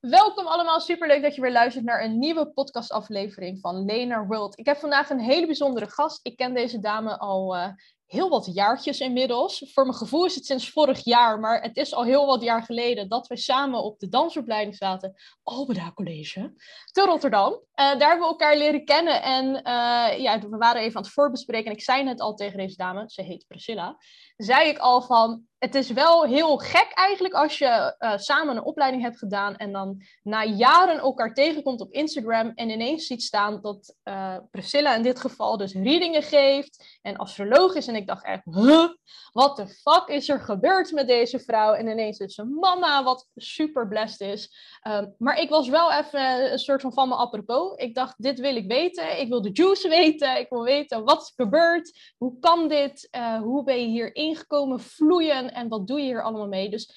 [0.00, 4.58] Welkom allemaal, superleuk dat je weer luistert naar een nieuwe podcastaflevering van Lena World.
[4.58, 6.20] Ik heb vandaag een hele bijzondere gast.
[6.22, 7.68] Ik ken deze dame al uh,
[8.06, 9.70] heel wat jaartjes inmiddels.
[9.72, 12.62] Voor mijn gevoel is het sinds vorig jaar, maar het is al heel wat jaar
[12.62, 16.54] geleden dat we samen op de dansopleiding zaten, Albeda College,
[16.92, 17.52] te Rotterdam.
[17.52, 21.12] Uh, daar hebben we elkaar leren kennen en uh, ja, we waren even aan het
[21.12, 23.96] voorbespreken en ik zei net al tegen deze dame, ze heet Priscilla,
[24.36, 28.62] zei ik al van, het is wel heel gek eigenlijk als je uh, samen een
[28.62, 33.60] opleiding hebt gedaan en dan na jaren elkaar tegenkomt op Instagram en ineens ziet staan
[33.60, 37.86] dat uh, Priscilla in dit geval dus readingen geeft en astroloog is.
[37.86, 38.88] En ik dacht echt, huh?
[39.32, 41.72] wat de fuck is er gebeurd met deze vrouw?
[41.72, 44.54] En ineens is ze mama, wat super blessed is.
[44.88, 47.76] Um, maar ik was wel even een soort van van me apropos.
[47.76, 49.20] Ik dacht, dit wil ik weten.
[49.20, 50.38] Ik wil de juice weten.
[50.38, 52.14] Ik wil weten wat is gebeurd.
[52.16, 53.08] Hoe kan dit?
[53.16, 55.49] Uh, hoe ben je hier ingekomen vloeien?
[55.52, 56.70] En wat doe je hier allemaal mee?
[56.70, 56.90] Dus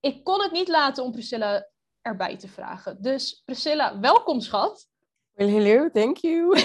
[0.00, 1.68] ik kon het niet laten om Priscilla
[2.02, 3.02] erbij te vragen.
[3.02, 4.88] Dus Priscilla, welkom schat.
[5.32, 6.56] Well, hello, thank you.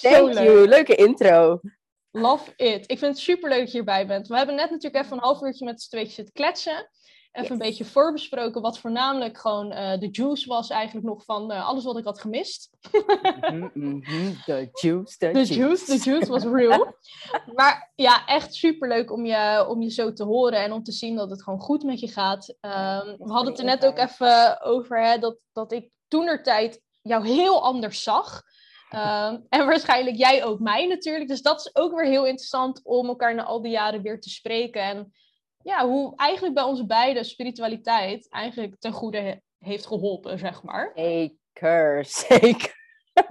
[0.00, 1.60] thank you, leuke intro.
[2.10, 2.90] Love it.
[2.90, 4.28] Ik vind het super leuk dat je hierbij bent.
[4.28, 6.90] We hebben net natuurlijk even een half uurtje met z'n tweetjes zitten kletsen.
[7.32, 7.50] Even yes.
[7.50, 11.84] een beetje voorbesproken wat voornamelijk gewoon uh, de juice was eigenlijk nog van uh, alles
[11.84, 12.70] wat ik had gemist.
[13.50, 15.98] mm -hmm, the juice, the juice.
[16.04, 16.30] juice.
[16.30, 16.94] Was real.
[17.54, 20.92] maar ja, echt super leuk om je, om je zo te horen en om te
[20.92, 22.48] zien dat het gewoon goed met je gaat.
[22.48, 27.26] Um, we hadden het er net ook even over hè, dat, dat ik toenertijd jou
[27.26, 28.42] heel anders zag.
[28.94, 31.28] Um, en waarschijnlijk jij ook mij natuurlijk.
[31.28, 34.30] Dus dat is ook weer heel interessant om elkaar na al die jaren weer te
[34.30, 34.82] spreken.
[34.82, 35.12] En
[35.62, 40.92] ja, hoe eigenlijk bij onze beide spiritualiteit eigenlijk ten goede he heeft geholpen, zeg maar.
[40.94, 42.78] Zeker, zeker.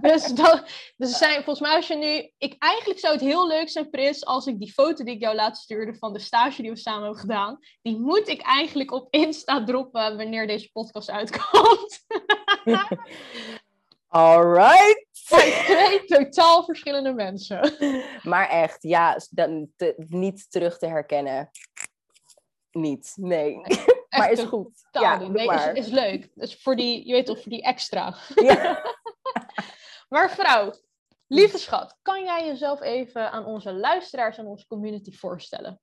[0.01, 0.63] Dus, dat,
[0.97, 2.31] dus zijn, volgens mij als je nu...
[2.37, 5.35] Ik, eigenlijk zou het heel leuk zijn, Pris, als ik die foto die ik jou
[5.35, 9.07] laat stuurde van de stage die we samen hebben gedaan, die moet ik eigenlijk op
[9.09, 12.05] Insta droppen wanneer deze podcast uitkomt.
[14.07, 15.07] Alright.
[15.65, 17.73] Twee totaal verschillende mensen.
[18.23, 21.49] Maar echt, ja, dan te, niet terug te herkennen.
[22.79, 23.61] Niet, nee.
[24.17, 24.87] maar is goed.
[24.91, 25.77] Ja, nee, maar.
[25.77, 26.29] Is, is leuk.
[26.33, 28.15] Dus voor die, je weet toch, voor die extra.
[28.35, 28.83] Ja.
[30.09, 30.73] maar vrouw,
[31.27, 35.81] lieve schat, kan jij jezelf even aan onze luisteraars en onze community voorstellen?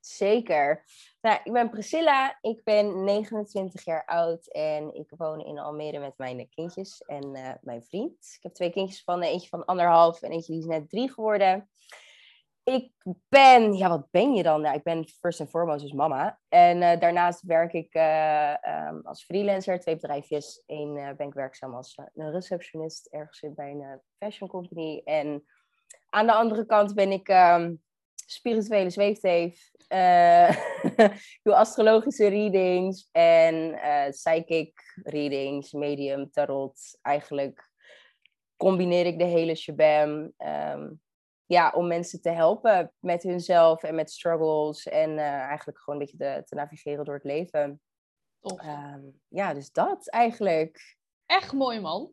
[0.00, 0.84] Zeker.
[1.20, 6.18] Nou, ik ben Priscilla, ik ben 29 jaar oud en ik woon in Almere met
[6.18, 8.34] mijn kindjes en uh, mijn vriend.
[8.36, 11.70] Ik heb twee kindjes van, eentje van anderhalf en eentje die is net drie geworden.
[12.68, 12.92] Ik
[13.28, 14.60] ben, ja, wat ben je dan?
[14.60, 16.38] Nou, ik ben first and foremost dus mama.
[16.48, 18.54] En uh, daarnaast werk ik uh,
[18.88, 20.62] um, als freelancer, twee bedrijfjes.
[20.66, 25.00] Eén ben ik werkzaam als een receptionist ergens bij een fashion company.
[25.04, 25.44] En
[26.10, 27.82] aan de andere kant ben ik um,
[28.26, 29.70] spirituele zweefteef.
[31.42, 33.78] Doe astrologische readings en
[34.10, 36.98] psychic readings, medium, tarot.
[37.02, 37.70] Eigenlijk
[38.56, 40.32] combineer ik de hele shabam.
[40.38, 41.00] Um,
[41.48, 44.86] ja, om mensen te helpen met hunzelf en met struggles.
[44.86, 47.80] En uh, eigenlijk gewoon een beetje de, te navigeren door het leven.
[48.42, 50.96] Um, ja, dus dat eigenlijk.
[51.26, 52.12] Echt mooi, man.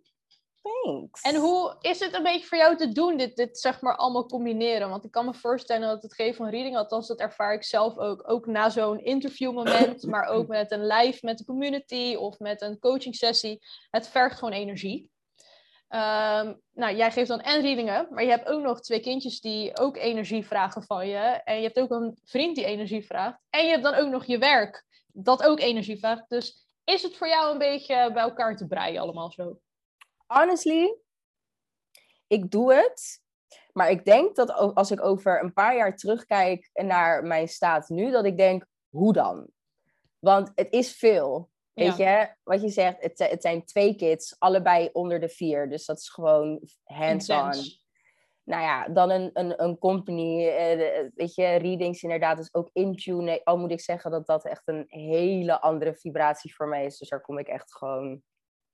[0.61, 1.21] Thanks.
[1.21, 4.25] En hoe is het een beetje voor jou te doen, dit, dit zeg maar allemaal
[4.25, 4.89] combineren?
[4.89, 7.97] Want ik kan me voorstellen dat het geven van reading, althans dat ervaar ik zelf
[7.97, 12.61] ook, ook na zo'n interviewmoment, maar ook met een live met de community of met
[12.61, 13.59] een coaching sessie.
[13.89, 15.13] Het vergt gewoon energie.
[15.89, 19.77] Um, nou, jij geeft dan en readingen, maar je hebt ook nog twee kindjes die
[19.77, 21.17] ook energie vragen van je.
[21.43, 23.39] En je hebt ook een vriend die energie vraagt.
[23.49, 26.29] En je hebt dan ook nog je werk, dat ook energie vraagt.
[26.29, 29.59] Dus is het voor jou een beetje bij elkaar te breien allemaal zo?
[30.27, 30.95] honestly,
[32.27, 33.23] ik doe het.
[33.73, 38.11] Maar ik denk dat als ik over een paar jaar terugkijk naar mijn staat nu,
[38.11, 39.47] dat ik denk, hoe dan?
[40.19, 41.49] Want het is veel.
[41.75, 42.19] Weet ja.
[42.19, 45.69] je, wat je zegt, het, het, zijn twee kids, allebei onder de vier.
[45.69, 47.51] Dus dat is gewoon hands-on.
[48.43, 52.95] Nou ja, dan een, een, een company, eh, weet je, readings inderdaad, is ook in
[52.95, 53.41] tune.
[53.43, 56.97] Al moet ik zeggen dat dat echt een hele andere vibratie voor mij is.
[56.97, 58.21] Dus daar kom ik echt gewoon...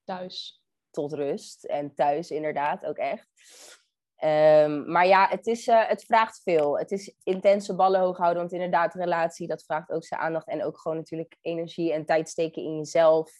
[0.03, 1.63] Thuis tot rust.
[1.63, 3.29] En thuis inderdaad ook echt.
[4.23, 6.77] Um, maar ja, het, is, uh, het vraagt veel.
[6.77, 8.39] Het is intense ballen hoog houden.
[8.39, 10.47] Want inderdaad, relatie, dat vraagt ook zijn aandacht.
[10.47, 13.31] En ook gewoon natuurlijk energie en tijd steken in jezelf.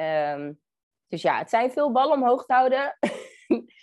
[0.00, 0.60] Um,
[1.08, 2.96] dus ja, het zijn veel ballen omhoog te houden.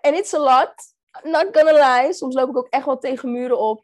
[0.00, 0.74] En it's a lot.
[1.22, 2.12] Not gonna lie.
[2.12, 3.82] Soms loop ik ook echt wel tegen muren op.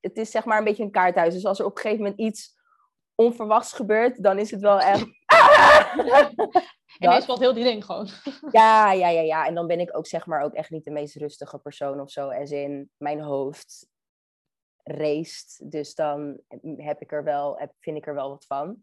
[0.00, 1.34] Het is zeg maar een beetje een kaarthuis.
[1.34, 2.56] Dus als er op een gegeven moment iets
[3.14, 5.06] onverwachts gebeurt, dan is het wel echt...
[6.98, 8.08] En is valt heel die ding gewoon.
[8.50, 9.46] Ja, ja, ja, ja.
[9.46, 12.10] En dan ben ik ook zeg maar ook echt niet de meest rustige persoon of
[12.10, 12.28] zo.
[12.28, 13.88] Als in mijn hoofd
[14.82, 15.70] raced.
[15.70, 16.40] Dus dan
[16.76, 18.76] heb ik er wel, heb, vind ik er wel wat van.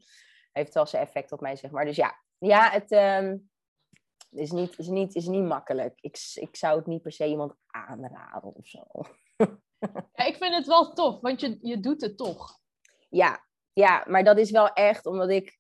[0.52, 1.86] heeft wel zijn effect op mij, zeg maar.
[1.86, 3.38] Dus ja, ja het ehm,
[4.30, 6.00] is, niet, is, niet, is niet makkelijk.
[6.02, 8.86] Ik, ik zou het niet per se iemand aanraden of zo.
[10.14, 12.60] Ja, ik vind het wel tof, want je, je doet het toch.
[13.10, 15.60] Ja, ja, maar dat is wel echt omdat ik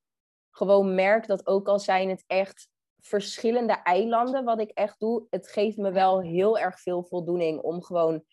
[0.54, 2.70] gewoon merk dat ook al zijn het echt
[3.00, 7.84] verschillende eilanden wat ik echt doe, het geeft me wel heel erg veel voldoening om
[7.84, 8.24] gewoon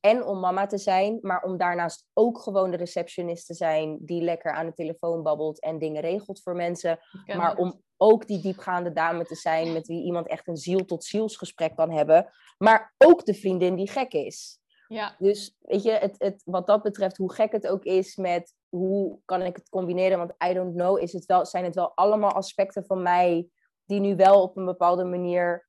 [0.00, 4.22] en om mama te zijn, maar om daarnaast ook gewoon de receptionist te zijn die
[4.22, 6.98] lekker aan de telefoon babbelt en dingen regelt voor mensen.
[7.26, 11.04] Maar om ook die diepgaande dame te zijn met wie iemand echt een ziel tot
[11.04, 12.30] zielsgesprek kan hebben.
[12.58, 14.59] Maar ook de vriendin die gek is.
[14.92, 15.14] Ja.
[15.18, 19.18] Dus weet je, het, het, wat dat betreft, hoe gek het ook is met hoe
[19.24, 22.32] kan ik het combineren, want I don't know, is het wel, zijn het wel allemaal
[22.32, 23.48] aspecten van mij
[23.84, 25.68] die nu wel op een bepaalde manier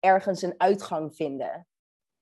[0.00, 1.66] ergens een uitgang vinden.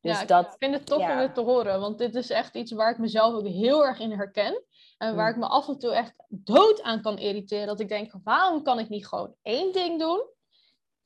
[0.00, 2.54] Dus ja, dat, ik vind het tof om dit te horen, want dit is echt
[2.54, 4.64] iets waar ik mezelf ook heel erg in herken.
[4.98, 5.34] En waar mm.
[5.34, 7.66] ik me af en toe echt dood aan kan irriteren.
[7.66, 10.28] Dat ik denk, waarom kan ik niet gewoon één ding doen?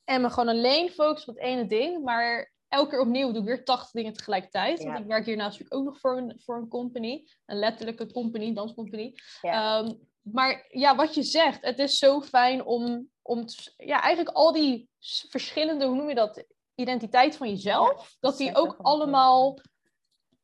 [0.04, 2.04] En me gewoon alleen focussen op het ene ding.
[2.04, 4.84] Maar elke keer opnieuw doe ik weer 80 dingen tegelijkertijd.
[4.84, 7.28] Want ik werk hiernaast natuurlijk ook nog voor een, voor een company.
[7.46, 9.14] Een letterlijke company, danscompany.
[9.40, 9.82] Ja.
[9.82, 13.44] Ehm, maar ja, wat je zegt, het is zo fijn om, om
[13.76, 14.88] ja, eigenlijk al die
[15.28, 16.44] verschillende, hoe noem je dat,
[16.74, 19.58] identiteit van jezelf, dat die ook allemaal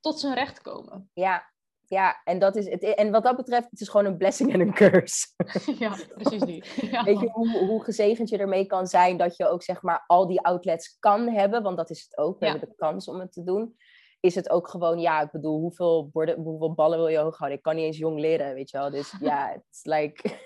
[0.01, 1.11] tot zijn recht komen.
[1.13, 1.50] Ja,
[1.91, 4.61] ja, en, dat is het, en wat dat betreft, het is gewoon een blessing en
[4.61, 5.27] een curse.
[5.79, 6.65] Ja, precies die.
[6.91, 7.05] Ja.
[7.05, 10.27] Weet je hoe, hoe gezegend je ermee kan zijn dat je ook zeg maar al
[10.27, 12.39] die outlets kan hebben, want dat is het ook.
[12.39, 13.77] We hebben de kans om het te doen.
[14.21, 17.59] Is het ook gewoon, ja, ik bedoel, hoeveel, borden, hoeveel ballen wil je hoog houden?
[17.59, 18.91] Ik kan niet eens jong leren, weet je wel.
[18.91, 20.39] Dus ja, it's like,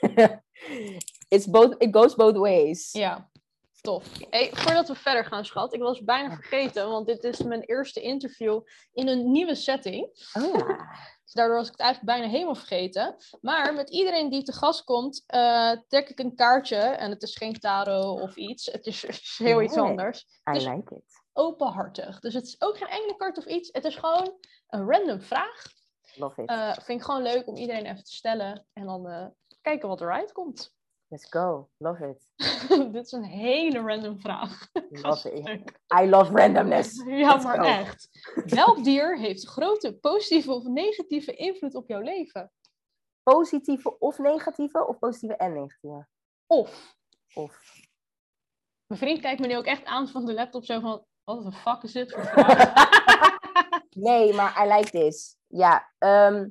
[1.28, 2.92] it's both, it goes both ways.
[2.92, 3.30] Ja,
[3.84, 4.06] Tof.
[4.30, 8.00] Hey, voordat we verder gaan, schat, ik was bijna vergeten, want dit is mijn eerste
[8.00, 8.60] interview
[8.92, 10.28] in een nieuwe setting.
[10.32, 10.68] Oh.
[11.24, 13.16] Dus daardoor was ik het eigenlijk bijna helemaal vergeten.
[13.40, 16.76] Maar met iedereen die te gast komt, uh, trek ik een kaartje.
[16.76, 18.66] En het is geen tarot of iets.
[18.66, 20.26] Het is, heel iets anders.
[20.56, 21.22] I like it.
[21.32, 22.20] Openhartig.
[22.20, 23.68] Dus het is ook geen enkele kaart of iets.
[23.72, 24.38] Het is gewoon
[24.68, 25.62] een random vraag.
[26.14, 26.50] Love it.
[26.50, 28.66] Uh, vind ik gewoon leuk om iedereen even te stellen.
[28.72, 29.26] En dan uh,
[29.60, 30.73] kijken wat eruit komt.
[31.14, 31.68] Let's go.
[31.78, 32.32] Love it.
[32.92, 34.68] Dit is een hele random vraag.
[34.90, 35.72] Love it.
[36.00, 37.04] I love randomness.
[37.06, 38.08] ja, maar echt.
[38.46, 42.52] Welk dier heeft grote positieve of negatieve invloed op jouw leven?
[43.22, 44.86] Positieve of negatieve?
[44.86, 46.06] Of positieve en negatieve?
[46.46, 46.96] Of.
[47.34, 47.60] Of.
[48.86, 51.04] Mijn vriend kijkt me nu ook echt aan van de laptop zo van...
[51.24, 52.32] Wat de fuck is dit voor
[54.08, 55.36] nee, maar I like this.
[55.46, 56.48] Ja, ehm,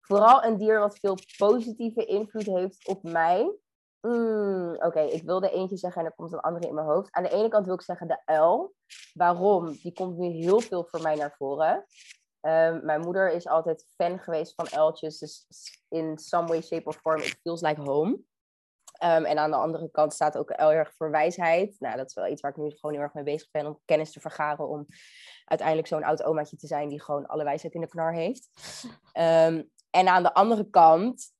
[0.00, 3.60] vooral een dier wat veel positieve invloed heeft op mij
[4.06, 7.12] Mm, Oké, ik wilde eentje zeggen en er komt een andere in mijn hoofd.
[7.12, 8.74] Aan de ene kant wil ik zeggen de uil.
[9.12, 9.72] Waarom?
[9.72, 11.84] Die komt nu heel veel voor mij naar voren.
[12.40, 15.18] Um, mijn moeder is altijd fan geweest van uiltjes.
[15.18, 15.46] Dus
[15.88, 18.10] in some way, shape or form, it feels like home.
[18.10, 21.76] Um, en aan de andere kant staat ook uil erg voor wijsheid.
[21.78, 23.66] Nou, dat is wel iets waar ik nu gewoon heel erg mee bezig ben.
[23.66, 24.68] Om kennis te vergaren.
[24.68, 24.86] Om
[25.44, 28.48] uiteindelijk zo'n oud omaatje te zijn die gewoon alle wijsheid in de knar heeft.
[29.18, 31.32] Um, en aan de andere kant,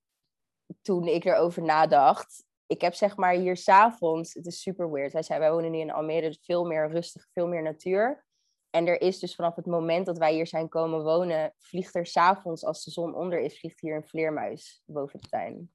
[0.82, 5.12] toen ik erover nadacht, ik heb zeg maar hier s'avonds, het is super weird.
[5.12, 8.24] Hij zei, wij wonen nu in Almere, dus veel meer rustig, veel meer natuur.
[8.70, 12.06] En er is dus vanaf het moment dat wij hier zijn komen wonen, vliegt er
[12.06, 15.72] s'avonds, als de zon onder is, vliegt hier een vleermuis boven de tuin.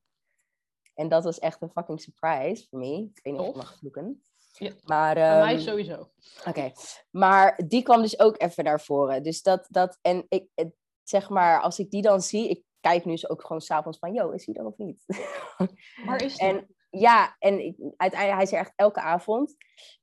[0.93, 3.09] En dat was echt een fucking surprise voor me.
[3.13, 4.23] Ik weet niet of ik mag vloeken.
[4.51, 6.11] Ja, maar, um, mij ehm, sowieso.
[6.45, 6.71] Oké,
[7.09, 9.23] maar die kwam dus ook even naar voren.
[9.23, 10.49] Dus dat, dat en ik,
[11.03, 14.29] zeg maar, als ik die dan zie, ik kijk nu ook gewoon s'avonds van, yo,
[14.29, 15.03] is hij er of niet?
[16.05, 16.49] Waar is hij?
[16.53, 19.55] En ja, en uiteindelijk, hij is er echt elke avond.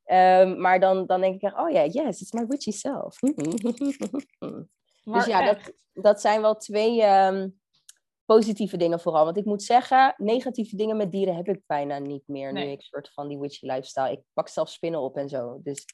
[0.05, 3.19] Um, maar dan, dan denk ik echt, oh ja, yes, it's my witchy self.
[5.05, 7.61] dus ja, dat, dat zijn wel twee um,
[8.25, 9.25] positieve dingen vooral.
[9.25, 12.53] Want ik moet zeggen, negatieve dingen met dieren heb ik bijna niet meer.
[12.53, 12.67] Nee.
[12.67, 14.13] Nu ik soort van die witchy lifestyle.
[14.13, 15.61] Ik pak zelf spinnen op en zo.
[15.63, 15.85] Dus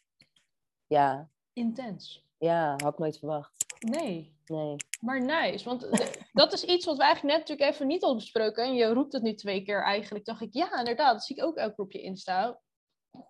[0.86, 1.30] ja.
[1.52, 2.26] Intens.
[2.38, 3.59] Ja, had ik nooit verwacht.
[3.88, 4.38] Nee.
[4.46, 4.76] Nee.
[5.00, 5.88] Maar nice, want
[6.32, 8.64] dat is iets wat we eigenlijk net natuurlijk even niet al besproken.
[8.64, 10.24] En je roept het nu twee keer eigenlijk.
[10.24, 12.60] Dacht ik, ja, inderdaad, dat zie ik ook elke keer op je Insta.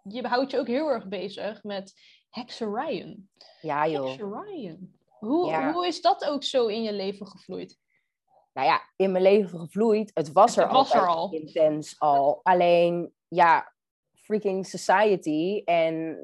[0.02, 1.92] Je houdt je ook heel erg bezig met
[2.30, 3.30] hexerijen.
[3.60, 4.06] Ja, joh.
[4.06, 5.00] Hexerijen.
[5.18, 7.78] Hoe, hoe is dat ook zo in je leven gevloeid?
[8.52, 10.10] Nou ja, in mijn leven gevloeid.
[10.14, 11.32] Het was er, het was er al.
[11.32, 12.40] Intens al.
[12.42, 13.72] Alleen, ja,
[14.12, 16.18] freaking society en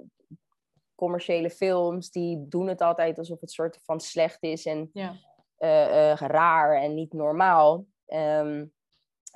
[0.96, 5.12] commerciële films, die doen het altijd alsof het soort van slecht is en ja.
[5.58, 7.84] uh, uh, raar en niet normaal.
[8.06, 8.74] Um,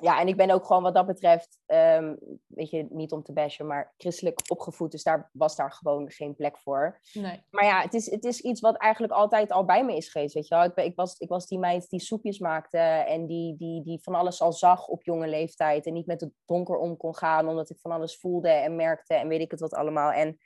[0.01, 2.15] ja, en ik ben ook gewoon wat dat betreft, ehm,
[2.47, 4.91] weet je, niet om te bashen, maar christelijk opgevoed.
[4.91, 6.99] Dus daar was daar gewoon geen plek voor.
[7.13, 7.43] Nee.
[7.49, 10.33] Maar ja, het is, het is iets wat eigenlijk altijd al bij me is geweest,
[10.33, 10.63] weet je wel.
[10.63, 13.99] Ik, ben, ik, was, ik was die meid die soepjes maakte en die, die, die
[14.01, 15.85] van alles al zag op jonge leeftijd.
[15.85, 19.13] En niet met het donker om kon gaan, omdat ik van alles voelde en merkte
[19.13, 20.11] en weet ik het wat allemaal.
[20.11, 20.37] En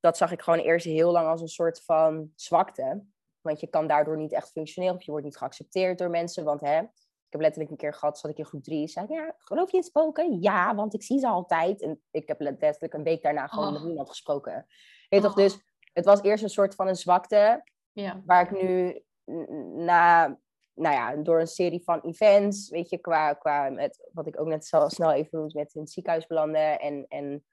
[0.00, 3.04] dat zag ik gewoon eerst heel lang als een soort van zwakte.
[3.40, 6.44] Want je kan daardoor niet echt functioneren of je wordt niet geaccepteerd door mensen.
[6.44, 8.88] Want hè, ik heb letterlijk een keer gehad, zat ik in groep drie.
[8.88, 10.40] Zei ik, ja, geloof je in spoken?
[10.40, 11.82] Ja, want ik zie ze altijd.
[11.82, 13.72] En ik heb letterlijk een week daarna gewoon Oh.
[13.72, 14.66] met niemand gesproken.
[15.08, 15.36] Weet toch, Oh.
[15.36, 15.58] dus
[15.92, 17.64] het was eerst een soort van een zwakte.
[17.92, 18.22] Ja.
[18.26, 19.02] Waar ik nu
[19.84, 20.38] na,
[20.74, 24.46] nou ja, door een serie van events, weet je, qua, qua met, wat ik ook
[24.46, 27.44] net zo snel even noemde, met in het ziekenhuis belanden en, en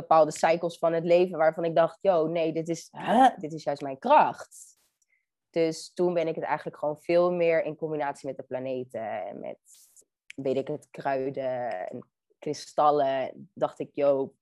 [0.00, 3.62] bepaalde cycles van het leven waarvan ik dacht, yo, nee, dit is, huh, dit is
[3.62, 4.76] juist mijn kracht.
[5.50, 9.40] Dus toen ben ik het eigenlijk gewoon veel meer in combinatie met de planeten en
[9.40, 9.58] met,
[10.36, 13.50] weet ik het, kruiden en kristallen.
[13.54, 14.34] Dacht ik, yo,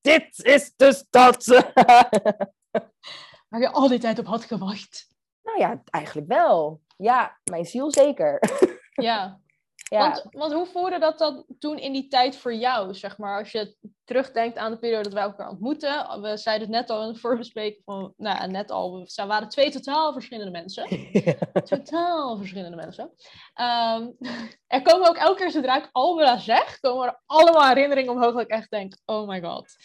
[0.00, 1.44] dit is dus dat.
[3.48, 5.08] Waar je al die tijd op had gewacht.
[5.42, 6.80] nou ja, eigenlijk wel.
[6.96, 8.38] Ja, mijn ziel zeker.
[8.96, 9.40] Ja.
[9.90, 9.98] Ja.
[9.98, 13.38] Want, want hoe voelde dat dan toen in die tijd voor jou, zeg maar?
[13.38, 13.76] Als je
[14.06, 16.20] terugdenkt aan de periode dat wij elkaar ontmoeten.
[16.20, 19.48] We zeiden het net al in de voorbespreking van, nou ja, net al, we waren
[19.48, 20.88] twee totaal verschillende mensen.
[21.64, 23.10] Totaal verschillende mensen.
[23.54, 24.10] Ehm,
[24.66, 28.42] er komen ook elke keer zodra ik Albera zeg, komen er allemaal herinneringen omhoog dat
[28.42, 29.76] ik echt denk, oh my god.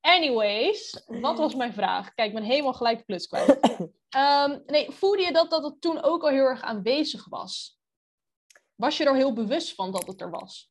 [0.00, 2.14] Anyways, wat was mijn vraag?
[2.14, 3.58] Kijk, ik ben helemaal gelijk de plus kwijt.
[4.08, 7.77] Ehm, nee, voelde je dat dat het toen ook al heel erg aanwezig was?
[8.80, 10.70] Was je er heel bewust van dat het er was?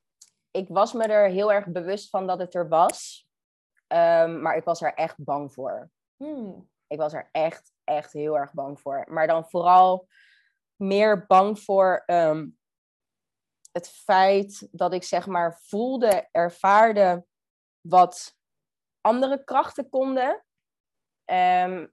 [0.58, 3.28] ik was me er heel erg bewust van dat het er was.
[3.88, 5.92] Ehm, maar ik was er echt bang voor.
[6.16, 6.70] Hmm.
[6.88, 9.06] Ik was er echt, echt heel erg bang voor.
[9.10, 10.08] Maar dan vooral
[10.76, 12.48] meer bang voor ehm,
[13.72, 17.26] het feit dat ik zeg maar voelde, ervaarde
[17.82, 18.36] wat
[19.02, 20.46] andere krachten konden.
[21.26, 21.88] Ehm,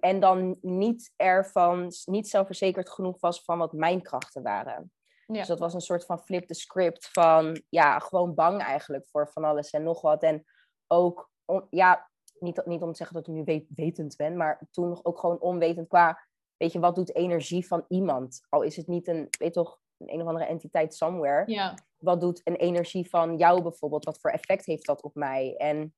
[0.00, 4.92] en dan niet ervan, niet zelfverzekerd genoeg was van wat mijn krachten waren.
[5.26, 5.34] Ja.
[5.38, 9.28] Dus dat was een soort van flip the script van, ja, gewoon bang eigenlijk voor
[9.28, 10.22] van alles en nog wat.
[10.22, 10.44] En
[10.86, 14.60] ook, on- ja, niet, niet om te zeggen dat ik nu weet, wetend ben, maar
[14.70, 18.46] toen nog ook gewoon onwetend qua, weet je, wat doet energie van iemand?
[18.48, 21.50] Al is het niet een, weet toch, een, een of andere entiteit somewhere.
[21.52, 21.74] Ja.
[21.96, 24.04] Wat doet een energie van jou bijvoorbeeld?
[24.04, 25.54] Wat voor effect heeft dat op mij?
[25.56, 25.94] En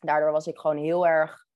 [0.00, 1.46] daardoor was ik gewoon heel erg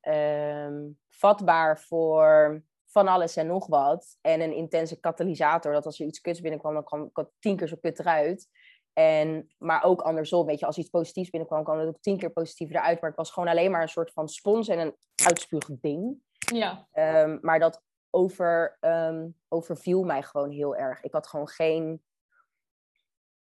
[0.00, 4.18] ehm, vatbaar voor van alles en nog wat.
[4.20, 7.56] En een intense katalysator, dat als er iets kuts binnenkwam, dan kwam ik het tien
[7.56, 8.48] keer zo kut eruit.
[8.92, 12.30] En, maar ook andersom, weet je, als iets positiefs binnenkwam, kwam het ook tien keer
[12.30, 13.00] positiever eruit.
[13.00, 16.16] Maar ik was gewoon alleen maar een soort van spons en een uitspuugding.
[16.52, 16.86] Ja.
[16.92, 21.02] Ehm, maar dat over, ehm, overviel mij gewoon heel erg.
[21.02, 22.02] Ik had gewoon geen,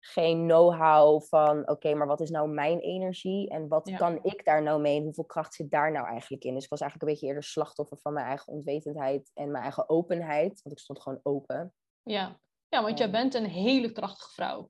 [0.01, 3.49] geen know-how van, oké, maar wat is nou mijn energie?
[3.49, 3.97] En wat Ja.
[3.97, 4.97] kan ik daar nou mee?
[4.97, 6.53] En hoeveel kracht zit daar nou eigenlijk in?
[6.53, 9.89] Dus ik was eigenlijk een beetje eerder slachtoffer van mijn eigen onwetendheid en mijn eigen
[9.89, 10.61] openheid.
[10.61, 11.73] Want ik stond gewoon open.
[12.03, 12.39] Ja.
[12.69, 14.69] Ja, want jij bent een hele krachtige vrouw.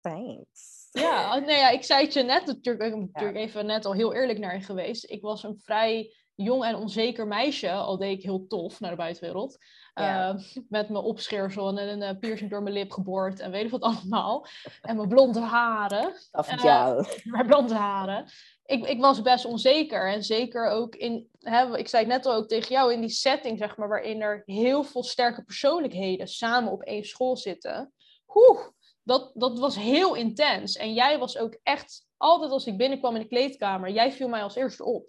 [0.00, 0.88] Thanks.
[0.90, 3.84] Ja, oh, nee, ja, ik zei het je net, natuurlijk, ik ben natuurlijk even net
[3.84, 5.10] al heel eerlijk naar je geweest.
[5.10, 8.96] Ik was een vrij jong en onzeker meisje, al deed ik heel tof naar de
[8.96, 9.58] buitenwereld.
[9.98, 10.28] Ja.
[10.28, 13.70] Eh, met mijn opscheersel en een eh, piercing door mijn lip geboord en weet ik
[13.70, 14.46] wat allemaal.
[14.80, 16.12] En mijn blonde haren.
[16.30, 18.30] Af en Eh, mijn blonde haren.
[18.64, 20.12] Ik, ik was best onzeker.
[20.12, 23.10] En zeker ook in, hè, ik zei het net al ook tegen jou, in die
[23.10, 27.92] setting, zeg maar, waarin er heel veel sterke persoonlijkheden samen op één school zitten.
[28.34, 28.60] Oeh,
[29.02, 30.76] dat, dat was heel intens.
[30.76, 34.42] En jij was ook echt, altijd als ik binnenkwam in de kleedkamer, jij viel mij
[34.42, 35.08] als eerste op.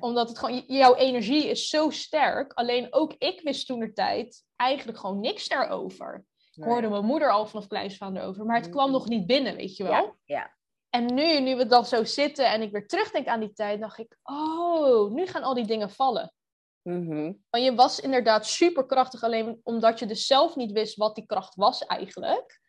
[0.00, 2.52] Omdat het gewoon, jouw energie is zo sterk.
[2.52, 6.24] Alleen ook ik wist toen de tijd eigenlijk gewoon niks daarover.
[6.54, 8.92] Ik hoorde mijn moeder al vanaf kleins van erover, maar het kwam Mm.
[8.92, 9.92] nog niet binnen, weet je wel.
[9.92, 10.54] Ja, ja.
[10.90, 13.98] En nu, nu we dan zo zitten en ik weer terugdenk aan die tijd, dacht
[13.98, 16.32] ik, oh, nu gaan al die dingen vallen.
[16.82, 17.32] Mhm.
[17.50, 21.54] Want je was inderdaad superkrachtig, alleen omdat je dus zelf niet wist wat die kracht
[21.54, 22.60] was eigenlijk,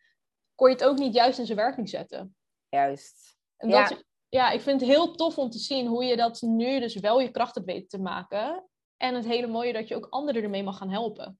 [0.54, 2.36] kon je het ook niet juist in zijn werking zetten.
[2.68, 3.36] Juist.
[3.56, 3.88] En Ja.
[3.88, 6.94] dat, ja, ik vind het heel tof om te zien hoe je dat nu dus
[6.94, 8.68] wel je kracht hebt weten te maken.
[8.96, 11.38] En het hele mooie dat je ook anderen ermee mag gaan helpen.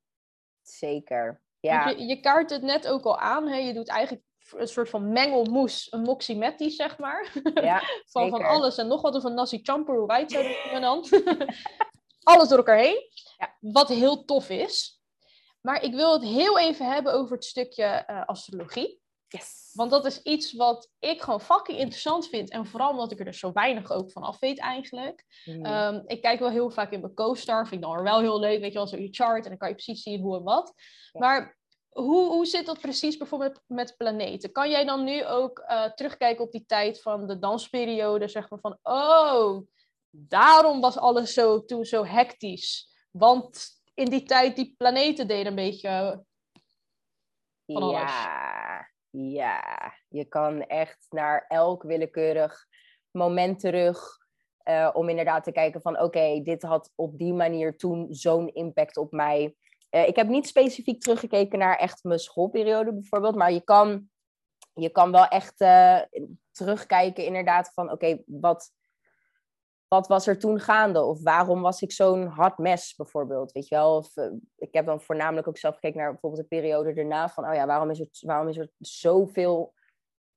[0.63, 1.43] Zeker.
[1.61, 1.89] Ja.
[1.89, 3.57] Je, je kaart het net ook al aan, hè?
[3.57, 7.33] je doet eigenlijk een soort van mengelmoes, een moximetti, zeg maar.
[7.55, 7.83] ja,
[8.13, 11.05] Van, van alles en nog wat, of een nasi champur, het zouden noemen dan.
[12.33, 13.11] alles door elkaar heen.
[13.39, 13.57] Ja.
[13.61, 15.03] Wat heel tof is.
[15.61, 19.03] Maar ik wil het heel even hebben over het stukje eh, astrologie.
[19.35, 19.71] Yes.
[19.73, 22.51] Want dat is iets wat ik gewoon fucking interessant vind.
[22.51, 25.25] En vooral omdat ik er dus zo weinig ook van af weet eigenlijk.
[25.45, 25.65] Mhm.
[25.65, 27.67] Ehm, ik kijk wel heel vaak in mijn co-star.
[27.67, 28.61] Vind ik dan wel heel leuk.
[28.61, 29.43] Weet je wel, zo je chart.
[29.43, 30.73] En dan kan je precies zien hoe en wat.
[31.13, 31.21] Ja.
[31.21, 34.53] Maar hoe, hoe zit dat precies bijvoorbeeld met planeten?
[34.53, 38.59] Kan jij dan nu ook uh, terugkijken op die tijd van de dansperiode, zeg maar
[38.59, 39.61] van, oh,
[40.11, 42.89] daarom was alles zo, toen zo hectisch.
[43.11, 46.25] Want in die tijd, die planeten deden een beetje
[47.67, 48.13] van alles.
[48.13, 49.93] Ja, ja.
[50.09, 52.67] Je kan echt naar elk willekeurig
[53.11, 54.19] moment terug
[54.65, 58.97] uh, om inderdaad te kijken van oké, dit had op die manier toen zo'n impact
[58.97, 59.55] op mij.
[59.91, 64.09] Uh, ik heb niet specifiek teruggekeken naar echt mijn schoolperiode bijvoorbeeld, maar je kan,
[64.73, 66.01] je kan wel echt uh,
[66.51, 68.71] terugkijken inderdaad van oké, wat,
[69.95, 71.03] wat was er toen gaande?
[71.03, 73.53] Of waarom was ik zo'n hard mes bijvoorbeeld?
[73.53, 73.97] Weet je wel?
[73.97, 74.17] Of,
[74.57, 77.67] ik heb dan voornamelijk ook zelf gekeken naar bijvoorbeeld de periode daarna van oh ja,
[77.67, 79.75] waarom is er, waarom is er zoveel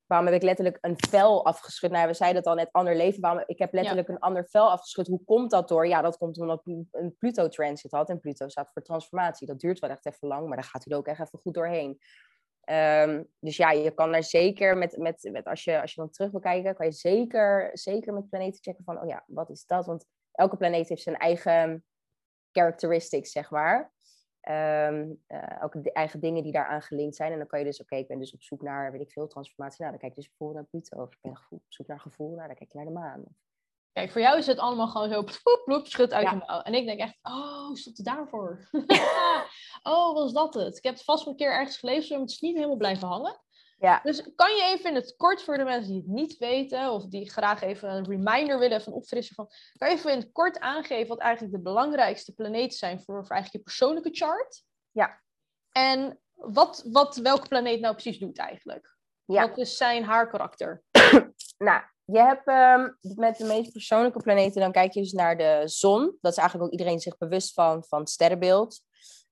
[0.07, 1.91] Waarom heb ik letterlijk een vel afgeschud?
[1.91, 3.21] Nou, we zeiden het al net, ander leven.
[3.21, 5.07] Waarom, ik heb letterlijk een ander vel afgeschud.
[5.07, 5.87] Hoe komt dat door?
[5.87, 6.61] Ja, dat komt omdat
[6.91, 8.09] een Pluto-transit had.
[8.09, 9.47] En Pluto staat voor transformatie.
[9.47, 11.99] Dat duurt wel echt even lang, maar daar gaat hij ook echt even goed doorheen.
[12.71, 16.09] Um, dus ja, je kan daar zeker met, met, met als, je, als je dan
[16.09, 19.65] terug wil kijken, kan je zeker, zeker met planeten checken van, oh ja, wat is
[19.65, 19.85] dat?
[19.85, 21.85] Want elke planeet heeft zijn eigen
[22.51, 23.91] characteristics, zeg maar.
[24.49, 25.23] Um,
[25.61, 27.31] ook de eigen dingen die daaraan gelinkt zijn.
[27.31, 29.27] En dan kan je dus, oké, ik ben dus op zoek naar, weet ik veel,
[29.27, 29.79] transformatie.
[29.79, 31.03] Nou, dan kijk je dus bijvoorbeeld naar Pluto.
[31.03, 32.35] Of ik ben op zoek naar gevoel.
[32.35, 33.23] Nou, dan kijk je naar de maan.
[33.97, 36.31] Kijk, voor jou is het allemaal gewoon zo, ploep, ploep, schud uit ja.
[36.31, 36.61] je mouw.
[36.61, 38.67] En ik denk echt, oh, stond het daarvoor?
[39.83, 40.77] oh, was dat het?
[40.77, 43.41] Ik heb het vast een keer ergens gelezen, maar het is niet helemaal blijven hangen.
[43.77, 43.99] Ja.
[44.03, 47.05] Dus kan je even in het kort voor de mensen die het niet weten, of
[47.05, 50.59] die graag even een reminder willen, even opfrissen van, kan je even in het kort
[50.59, 54.63] aangeven wat eigenlijk de belangrijkste planeten zijn voor, voor eigenlijk je persoonlijke chart?
[54.91, 55.21] Ja.
[55.71, 58.97] En wat, wat welke planeet nou precies doet eigenlijk?
[59.25, 59.47] Ja.
[59.47, 60.83] Wat is zijn haar karakter?
[61.57, 65.61] nou, je hebt um, met de meest persoonlijke planeten, dan kijk je dus naar de
[65.65, 66.17] zon.
[66.21, 68.81] Dat is eigenlijk ook iedereen zich bewust van, van het sterrenbeeld.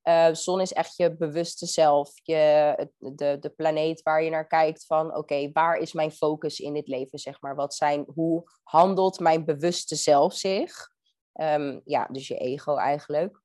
[0.03, 4.85] Uh, zon is echt je bewuste zelf, je, de, de planeet waar je naar kijkt
[4.85, 7.55] van oké, waar is mijn focus in dit leven, zeg maar.
[7.55, 10.89] Wat zijn, hoe handelt mijn bewuste zelf zich?
[11.33, 13.41] Um, ja, dus je ego eigenlijk.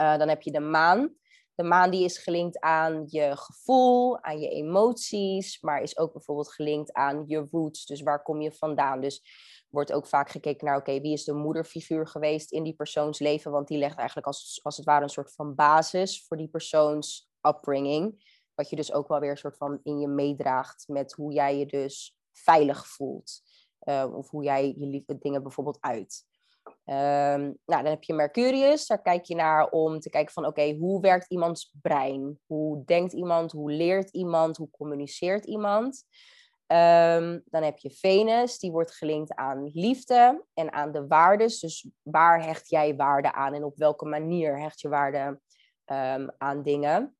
[0.00, 1.14] Uh, dan heb je de maan.
[1.54, 6.52] De maan die is gelinkt aan je gevoel, aan je emoties, maar is ook bijvoorbeeld
[6.52, 7.86] gelinkt aan je roots.
[7.86, 9.00] Dus waar kom je vandaan?
[9.00, 9.22] Dus
[9.70, 13.50] wordt ook vaak gekeken naar, oké, wie is de moederfiguur geweest in die persoons leven?
[13.50, 17.30] Want die legt eigenlijk als, als het ware een soort van basis voor die persoons
[17.40, 18.32] upbringing.
[18.54, 21.58] Wat je dus ook wel weer een soort van in je meedraagt met hoe jij
[21.58, 23.42] je dus veilig voelt.
[23.88, 26.24] Uh, of hoe jij je liefde dingen bijvoorbeeld uit.
[26.86, 28.86] Um, nou, dan heb je Mercurius.
[28.86, 32.38] Daar kijk je naar om te kijken van oké, hoe werkt iemands brein?
[32.46, 33.52] Hoe denkt iemand?
[33.52, 34.56] Hoe leert iemand?
[34.56, 36.04] Hoe communiceert iemand?
[36.66, 41.60] Um, dan heb je Venus, die wordt gelinkt aan liefde en aan de waardes.
[41.60, 45.40] Dus waar hecht jij waarde aan en op welke manier hecht je waarde
[45.86, 47.16] um, aan dingen?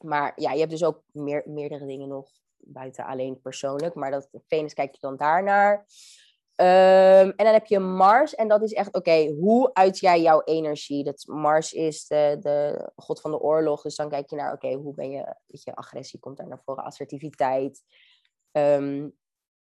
[0.00, 3.94] Maar ja, je hebt dus ook meer, meerdere dingen nog buiten alleen persoonlijk.
[3.94, 5.86] Maar dat, Venus kijkt je dan daarnaar.
[6.56, 6.66] Um,
[7.30, 11.04] en dan heb je Mars en dat is echt, oké, hoe uit jij jouw energie?
[11.04, 14.72] Dat Mars is de, de god van de oorlog, dus dan kijk je naar, oké,
[14.72, 17.82] hoe ben je, weet je, agressie komt daar naar voren, assertiviteit.
[18.52, 19.16] Um,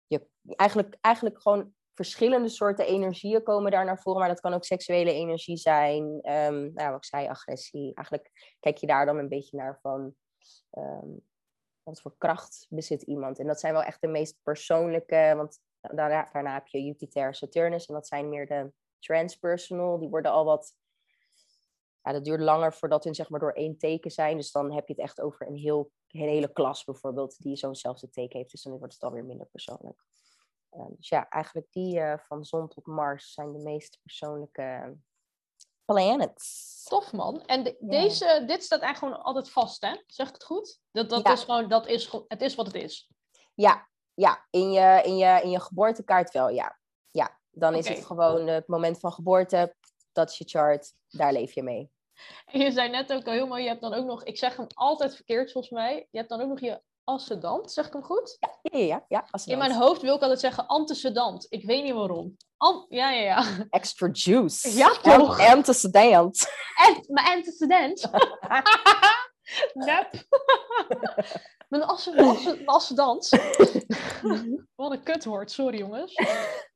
[0.06, 4.64] je, eigenlijk, eigenlijk gewoon verschillende soorten energieën komen daar naar voren, maar dat kan ook
[4.64, 6.04] seksuele energie zijn.
[6.04, 7.94] Um, nou, wat ik zei, agressie.
[7.94, 10.14] Eigenlijk kijk je daar dan een beetje naar van
[11.82, 13.38] wat voor kracht bezit iemand.
[13.38, 17.86] En dat zijn wel echt de meest persoonlijke, want daarna, daarna heb je Jupiter, Saturnus,
[17.86, 19.98] en dat zijn meer de transpersonal.
[19.98, 20.74] Die worden al wat
[22.02, 24.36] ja, dat duurt langer voordat hun zeg maar door één teken zijn.
[24.36, 28.10] Dus dan heb je het echt over een, heel, een hele klas bijvoorbeeld die zo'nzelfde
[28.10, 28.50] teken heeft.
[28.50, 30.04] Dus dan wordt het alweer minder persoonlijk.
[30.72, 34.96] Uh, dus ja, eigenlijk die uh, van zon tot Mars zijn de meest persoonlijke
[35.84, 36.82] planets.
[36.88, 37.44] Tof man.
[37.46, 40.02] En de, deze, dit staat eigenlijk gewoon altijd vast, hè?
[40.06, 40.80] Zeg ik het goed?
[40.90, 43.10] Dat, dat is gewoon, dat is, het is wat het is.
[43.54, 44.46] Ja, ja.
[44.50, 46.78] In, je, in, je, in je geboortekaart wel, ja.
[47.10, 49.74] Ja, dan is het gewoon het moment van geboorte,
[50.12, 51.90] dat is je chart, daar leef je mee.
[52.44, 54.56] En je zei net ook al heel mooi, je hebt dan ook nog, ik zeg
[54.56, 58.02] hem altijd verkeerd volgens mij, je hebt dan ook nog je ascendant, zeg ik hem
[58.02, 58.36] goed?
[58.40, 59.04] Ja, ja, ja.
[59.08, 61.46] ja In mijn hoofd wil ik altijd zeggen antecedent.
[61.48, 62.36] Ik weet niet waarom.
[62.56, 63.66] An ja, ja, ja.
[63.70, 64.76] Extra juice.
[64.76, 65.40] Ja, toch?
[65.40, 66.48] Antecedent.
[66.86, 68.10] En, mijn antecedent.
[69.74, 70.10] Nep.
[71.68, 71.82] mijn
[72.64, 73.30] ascendant.
[74.76, 76.14] Wat een kutwoord, sorry jongens.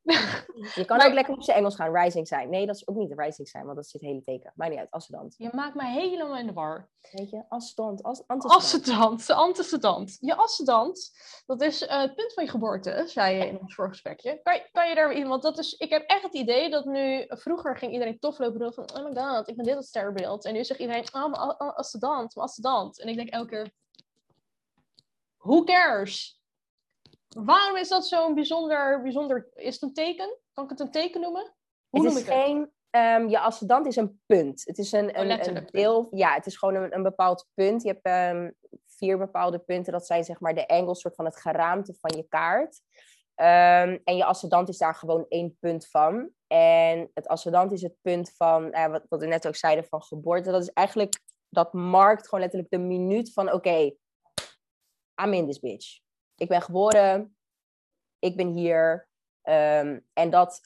[0.75, 2.49] Je kan ook lekker op zijn Engels gaan, rising zijn.
[2.49, 4.51] Nee, dat is ook niet de rising zijn, want dat zit hele teken.
[4.55, 5.35] Maar niet uit, ascendant.
[5.37, 6.89] Je maakt mij helemaal in de war.
[7.11, 8.63] Weet je, ascendant, as, antecedent.
[8.63, 10.17] Ascendant, antecedent.
[10.19, 11.11] Je ascendant,
[11.45, 14.39] dat is eh, het punt van je geboorte, zei je in ons vorige gesprekje.
[14.43, 16.85] Kan je, kan je daar in, want dat is, ik heb echt het idee dat
[16.85, 20.45] nu, vroeger ging iedereen tof lopen van, oh my god, ik ben dit het sterrenbeeld.
[20.45, 22.99] En nu zegt iedereen, oh, mijn ascendant, mijn ascendant.
[22.99, 23.71] En ik denk elke keer,
[25.37, 26.41] who cares?
[27.33, 30.37] Waarom is dat zo'n bijzonder, bijzonder, is het een teken?
[30.53, 31.53] Kan ik het een teken noemen?
[31.89, 32.43] Hoe het noem is ik het?
[32.43, 34.61] geen, ehm, je ascendant is een punt.
[34.65, 37.83] Het is een, een, een deel, ja, het is gewoon een, een bepaald punt.
[37.83, 38.51] Je hebt ehm,
[38.85, 42.27] vier bepaalde punten, dat zijn zeg maar de angles, soort van het geraamte van je
[42.27, 42.81] kaart.
[43.35, 46.29] Ehm, en je ascendant is daar gewoon één punt van.
[46.47, 50.03] En het ascendant is het punt van, eh, wat, wat we net ook zeiden, van
[50.03, 50.51] geboorte.
[50.51, 51.19] Dat is eigenlijk,
[51.49, 53.91] dat markt gewoon letterlijk de minuut van, oké,
[55.23, 56.01] I'm in this bitch.
[56.35, 57.35] Ik ben geboren,
[58.19, 59.07] ik ben hier.
[59.41, 60.61] Ehm, en dat,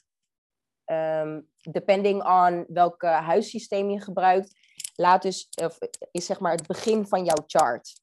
[0.84, 4.54] ehm, depending on welk huissysteem je gebruikt,
[4.94, 5.78] laat dus, of,
[6.10, 8.00] is zeg maar het begin van jouw chart.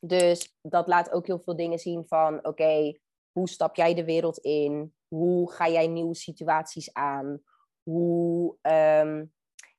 [0.00, 2.98] Dus dat laat ook heel veel dingen zien van, oké,
[3.32, 4.94] hoe stap jij de wereld in?
[5.08, 7.42] Hoe ga jij nieuwe situaties aan?
[7.82, 9.24] Hoe, ehm,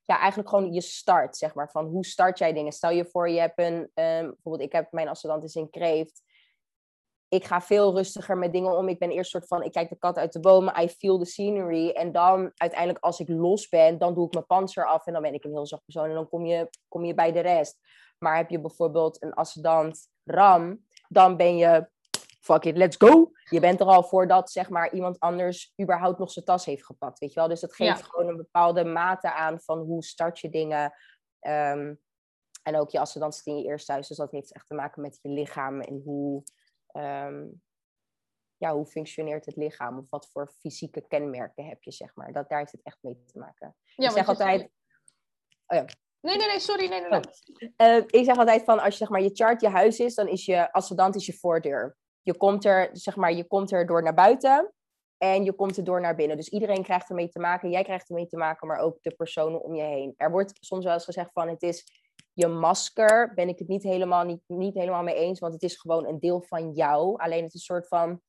[0.02, 1.70] ja, eigenlijk gewoon je start, zeg maar.
[1.70, 2.72] Van hoe start jij dingen?
[2.72, 6.22] Stel je voor, je hebt een, bijvoorbeeld, ik heb mijn ascendant is in kreeft.
[7.32, 8.88] Ik ga veel rustiger met dingen om.
[8.88, 11.24] Ik ben eerst soort van, ik kijk de kat uit de bomen, I feel the
[11.24, 11.90] scenery.
[11.90, 15.22] En dan uiteindelijk, als ik los ben, dan doe ik mijn panzer af en dan
[15.22, 16.08] ben ik een heel zacht persoon.
[16.08, 17.78] En dan kom je, kom je bij de rest.
[18.18, 21.90] Maar heb je bijvoorbeeld een ascendant ram, dan ben je
[22.40, 23.30] fuck it, let's go.
[23.50, 27.18] Je bent er al voordat zeg maar, iemand anders überhaupt nog zijn tas heeft gepakt.
[27.18, 27.48] Weet je wel?
[27.48, 28.04] Dus dat geeft Ja.
[28.04, 30.94] gewoon een bepaalde mate aan van hoe start je dingen.
[31.40, 31.94] Ehm,
[32.62, 34.08] en ook je ascendant zit in je eerste huis.
[34.08, 36.42] Dus dat heeft echt te maken met je lichaam en hoe,
[36.92, 37.44] ehm,
[38.56, 39.98] ja, hoe functioneert het lichaam.
[39.98, 42.32] Of wat voor fysieke kenmerken heb je, zeg maar.
[42.32, 43.76] Dat, daar heeft het echt mee te maken.
[43.96, 44.70] Ja, ik zeg altijd...
[45.66, 45.84] Oh ja.
[46.20, 47.72] Nee, nee, nee, sorry, nee, nee, nee.
[47.76, 50.28] Eh, ik zeg altijd van als je zeg maar je chart je huis is, dan
[50.28, 51.96] is je ascendant is je voordeur.
[52.20, 54.72] Je komt er zeg maar je komt er door naar buiten
[55.18, 56.36] en je komt er door naar binnen.
[56.36, 57.70] Dus iedereen krijgt ermee te maken.
[57.70, 60.14] Jij krijgt ermee te maken, maar ook de personen om je heen.
[60.16, 62.01] Er wordt soms wel eens gezegd van het is
[62.32, 63.34] je masker.
[63.34, 66.20] Ben ik het niet helemaal niet, niet helemaal mee eens, want het is gewoon een
[66.20, 67.16] deel van jou.
[67.16, 68.20] Alleen het is een soort van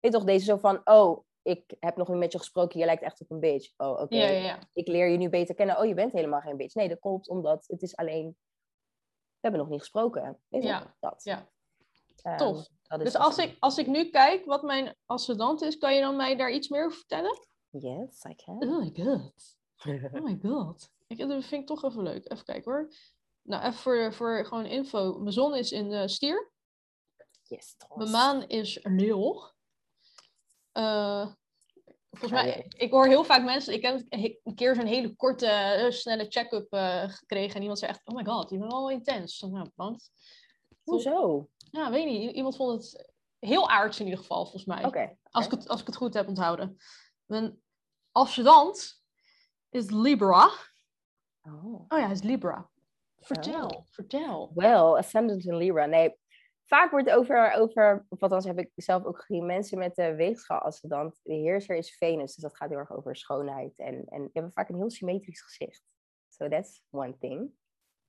[0.00, 3.02] weet toch deze zo van oh ik heb nog niet met je gesproken, je lijkt
[3.02, 3.72] echt op een bitch.
[3.76, 4.16] Oh, oké.
[4.16, 4.58] Ja, ja, ja.
[4.72, 5.78] Ik leer je nu beter kennen.
[5.78, 6.74] Oh, je bent helemaal geen bitch.
[6.74, 8.36] Nee, dat komt omdat het is alleen...
[9.30, 10.40] We hebben nog niet gesproken.
[10.48, 10.62] Weet?
[10.62, 11.24] Ja, Dat.
[11.24, 11.48] ja.
[12.22, 12.68] Ehm, Tof.
[12.82, 16.00] dat is Dus als ik, als ik nu kijk wat mijn ascendant is, kan je
[16.00, 17.38] dan mij daar iets meer over vertellen?
[17.70, 18.62] Yes, I can.
[18.62, 19.54] Oh my god.
[20.14, 20.90] Oh my god.
[21.06, 22.30] Ik, dat vind ik toch even leuk.
[22.32, 22.88] Even kijken hoor.
[23.46, 25.18] Nou, even voor, voor gewoon info.
[25.18, 26.52] Mijn zon is in de stier.
[27.42, 27.96] yes, Tros.
[27.96, 29.52] Mijn maan is leeuw.
[30.72, 31.28] Eh,
[32.10, 34.02] volgens mij, ik hoor heel vaak mensen, ik heb
[34.42, 37.54] een keer zo'n hele korte, eh, snelle check-up eh, gekregen.
[37.54, 39.40] En iemand zei echt, oh my god, je bent wel intens.
[39.40, 40.10] Nou, want,
[40.82, 41.48] Hoezo?
[41.70, 42.32] ja, weet niet.
[42.32, 44.84] Iemand vond het heel aards in ieder geval, volgens mij.
[44.84, 45.16] Oké.
[45.30, 46.76] Als, ik het, als ik het goed heb onthouden.
[47.24, 47.62] Mijn
[48.12, 49.02] ascendant
[49.68, 50.50] is Libra.
[51.42, 51.74] Oh.
[51.74, 52.70] Oh ja, hij is Libra.
[53.20, 53.82] Vertel, Oh.
[53.90, 54.50] vertel.
[54.54, 55.86] Well, ascendant in Libra.
[55.86, 56.16] Nee,
[56.64, 60.58] vaak wordt over, over, of althans heb ik zelf ook gezien, mensen met de weegschaal
[60.60, 62.34] ascendant, de heerser is Venus.
[62.34, 63.78] Dus dat gaat heel erg over schoonheid.
[63.78, 65.82] En, en die hebben vaak een heel symmetrisch gezicht.
[66.28, 67.50] So that's one thing.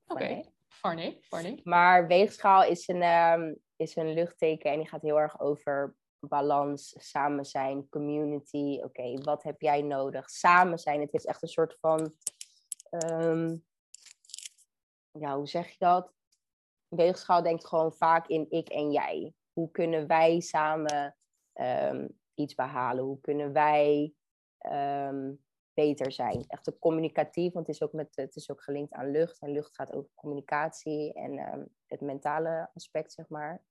[0.06, 1.60] Oké, funny.
[1.64, 6.94] Maar weegschaal is een, ehm, is een luchtteken en die gaat heel erg over balans,
[6.98, 8.80] samen zijn, community.
[8.82, 10.30] Oké, wat heb jij nodig?
[10.30, 11.00] Samen zijn.
[11.00, 12.14] Het is echt een soort van.
[12.90, 13.56] ehm,
[15.20, 16.12] ja, hoe zeg je dat?
[16.88, 19.34] Weegschaal denkt gewoon vaak in ik en jij.
[19.52, 21.16] Hoe kunnen wij samen
[21.52, 23.04] ehm, iets behalen?
[23.04, 24.14] Hoe kunnen wij
[24.58, 25.32] ehm,
[25.74, 26.44] beter zijn?
[26.46, 29.40] Echt communicatief, want het is ook, met, het is ook gelinkt aan lucht.
[29.40, 33.62] En lucht gaat over communicatie en ehm, het mentale aspect, zeg maar.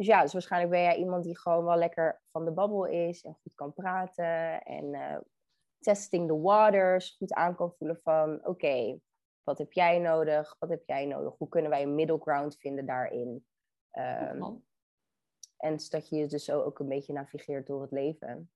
[0.00, 3.22] Dus ja, dus waarschijnlijk ben jij iemand die gewoon wel lekker van de babbel is
[3.22, 4.62] en goed kan praten.
[4.62, 5.18] En eh,
[5.80, 9.00] testing the waters, goed aan kan voelen van oké,
[9.42, 10.56] wat heb jij nodig?
[10.58, 11.34] Wat heb jij nodig?
[11.38, 13.46] Hoe kunnen wij een middle ground vinden daarin?
[13.90, 14.42] Ehm,
[15.56, 18.50] en zodat je dus zo ook een beetje navigeert door het leven.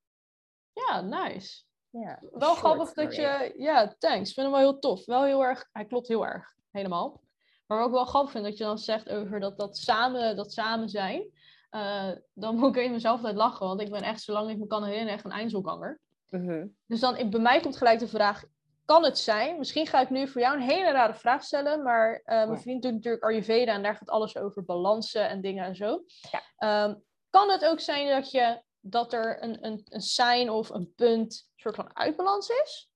[0.73, 1.65] Ja, nice.
[1.91, 3.55] Ja, Wel grappig dat je...
[3.57, 4.29] Ja, thanks.
[4.29, 5.05] Ik vind hem wel heel tof.
[5.05, 5.69] Wel heel erg...
[5.73, 6.55] Hij klopt heel erg.
[6.71, 7.23] Helemaal.
[7.67, 10.53] Maar wat ik wel grappig vind dat je dan zegt over dat, dat, samen, dat
[10.53, 11.31] samen zijn.
[11.71, 13.67] Eh, dan moet ik in mezelf altijd lachen.
[13.67, 16.01] Want ik ben echt, zolang ik me kan herinneren, echt een eindselganger.
[16.41, 16.67] Mhm.
[16.87, 18.45] Dus dan, bij mij komt gelijk de vraag,
[18.85, 19.59] kan het zijn?
[19.59, 22.57] Misschien ga ik nu voor jou een hele rare vraag stellen, maar eh, mijn Ja.
[22.59, 26.05] vriend doet natuurlijk Ayurveda en daar gaat alles over balansen en dingen en zo.
[26.31, 26.43] Ja.
[26.57, 26.95] Ehm,
[27.31, 31.51] kan het ook zijn dat je dat er een, een, een sign of een punt
[31.57, 32.91] soort van uitbalans is?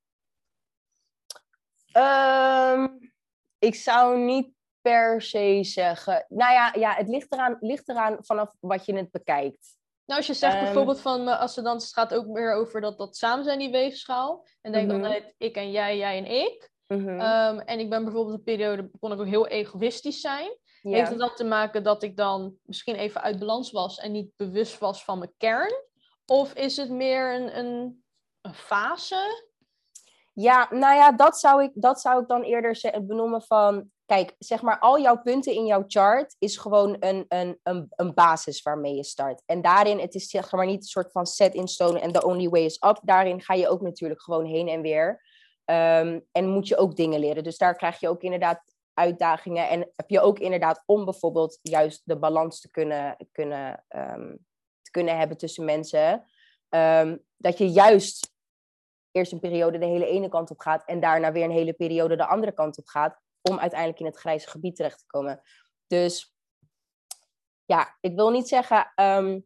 [1.92, 2.88] Ehm,
[3.58, 6.24] ik zou niet per se zeggen.
[6.28, 9.77] Nou ja, ja het ligt eraan, ligt eraan vanaf wat je het bekijkt.
[10.08, 10.64] Nou, als je zegt Ehm.
[10.64, 13.58] bijvoorbeeld van, eh, als het dan het gaat ook meer over dat, dat samen zijn,
[13.58, 14.46] die weegschaal.
[14.60, 14.96] En denk Mhm.
[15.04, 16.70] altijd ik en jij, jij en ik.
[16.86, 20.56] Mhm, Ehm, en ik ben bijvoorbeeld een periode, kon ik ook heel egoïstisch zijn.
[20.82, 24.30] Heeft het dan te maken dat ik dan misschien even uit balans was en niet
[24.36, 25.72] bewust was van mijn kern?
[26.26, 28.04] Of is het meer een, een,
[28.40, 29.46] een fase?
[30.34, 33.90] Ja, nou ja, dat zou ik, dat zou ik dan eerder ze- benoemen van...
[34.08, 38.14] Kijk, zeg maar, al jouw punten in jouw chart is gewoon een, een, een, een
[38.14, 39.42] basis waarmee je start.
[39.46, 42.24] En daarin, het is zeg maar niet een soort van set in stone en the
[42.24, 43.00] only way is up.
[43.02, 45.22] Daarin ga je ook natuurlijk gewoon heen en weer.
[45.64, 47.42] Ehm, en moet je ook dingen leren.
[47.42, 49.68] Dus daar krijg je ook inderdaad uitdagingen.
[49.68, 54.36] En heb je ook inderdaad om bijvoorbeeld juist de balans te kunnen, kunnen, ehm,
[54.82, 56.24] te kunnen hebben tussen mensen.
[56.68, 58.32] Ehm, dat je juist
[59.10, 62.16] eerst een periode de hele ene kant op gaat en daarna weer een hele periode
[62.16, 65.42] de andere kant op gaat, om uiteindelijk in het grijze gebied terecht te komen.
[65.86, 66.34] Dus
[67.64, 69.40] ja, ik wil niet zeggen ehm,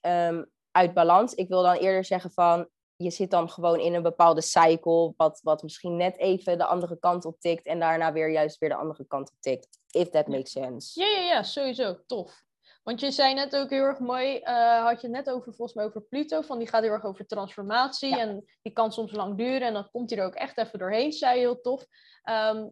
[0.00, 1.34] ehm, uit balans.
[1.34, 5.40] Ik wil dan eerder zeggen van je zit dan gewoon in een bepaalde cycle, wat,
[5.42, 8.74] wat misschien net even de andere kant op tikt en daarna weer juist weer de
[8.74, 9.68] andere kant op tikt.
[9.90, 11.00] If that makes sense.
[11.00, 11.96] Ja, ja, ja, sowieso.
[12.06, 12.44] Tof.
[12.82, 15.84] Want je zei net ook heel erg mooi, eh, had je net over, volgens mij
[15.84, 18.18] over Pluto, van die gaat heel erg over transformatie Ja.
[18.18, 21.12] en die kan soms lang duren en dan komt hij er ook echt even doorheen,
[21.12, 21.86] zei je heel tof.
[22.22, 22.68] Ehm,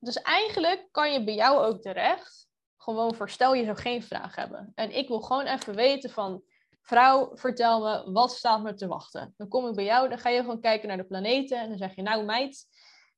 [0.00, 4.36] dus eigenlijk kan je bij jou ook terecht gewoon voor stel je zou geen vraag
[4.36, 4.72] hebben.
[4.74, 6.42] En ik wil gewoon even weten van,
[6.82, 9.34] vrouw, vertel me, wat staat me te wachten?
[9.36, 11.78] Dan kom ik bij jou, dan ga je gewoon kijken naar de planeten en dan
[11.78, 12.66] zeg je, nou meid,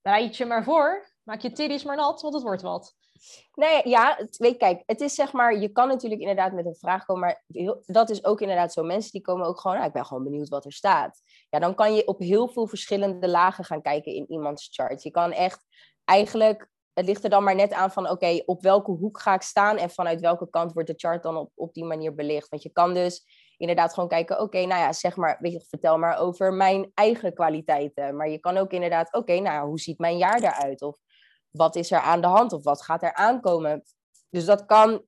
[0.03, 2.95] bereid je maar voor, maak je titties maar nat, want het wordt wat.
[3.55, 7.05] Nee, ja, weet, kijk, het is zeg maar, je kan natuurlijk inderdaad met een vraag
[7.05, 7.45] komen, maar
[7.87, 8.83] dat is ook inderdaad zo.
[8.83, 11.23] Mensen die komen ook gewoon, nou, ik ben gewoon benieuwd wat er staat.
[11.51, 15.03] Ja, dan kan je op heel veel verschillende lagen gaan kijken in iemands chart.
[15.03, 15.65] Je kan echt,
[16.05, 19.43] eigenlijk, het ligt er dan maar net aan van, oké, op welke hoek ga ik
[19.43, 22.49] staan en vanuit welke kant wordt de chart dan op, op die manier belicht.
[22.49, 23.25] Want je kan dus
[23.57, 27.35] inderdaad gewoon kijken, oké, nou ja, zeg maar, weet je, vertel maar over mijn eigen
[27.35, 28.17] kwaliteiten.
[28.17, 30.83] Maar je kan ook inderdaad, oké, nou, ja, hoe ziet mijn jaar eruit?
[30.83, 30.97] Of
[31.51, 33.83] wat is er aan de hand of wat gaat er aankomen.
[34.31, 35.05] Dus dat kan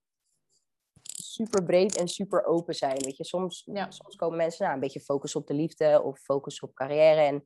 [1.03, 2.99] super breed en super open zijn.
[2.99, 3.91] Weet je, soms, Ja.
[3.91, 7.21] soms komen mensen nou, een beetje focus op de liefde of focus op carrière.
[7.21, 7.45] En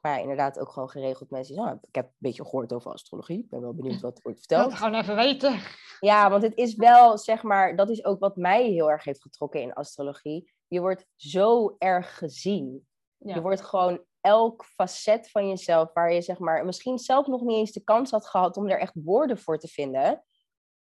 [0.00, 1.54] maar ja, inderdaad ook gewoon geregeld mensen.
[1.54, 3.38] die zeggen, "Oh, ik heb een beetje gehoord over astrologie.
[3.38, 4.74] Ik ben wel benieuwd wat wordt verteld.
[4.74, 5.60] gewoon even weten.
[6.00, 9.22] Ja, want het is wel, zeg maar, dat is ook wat mij heel erg heeft
[9.22, 10.52] getrokken in astrologie.
[10.66, 12.86] Je wordt zo erg gezien.
[13.16, 13.34] Ja.
[13.34, 17.56] Je wordt gewoon elk facet van jezelf, waar je zeg maar misschien zelf nog niet
[17.56, 20.24] eens de kans had gehad om er echt woorden voor te vinden,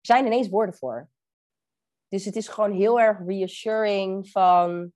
[0.00, 1.10] zijn ineens woorden voor.
[2.08, 4.92] Dus het is gewoon heel erg reassuring van,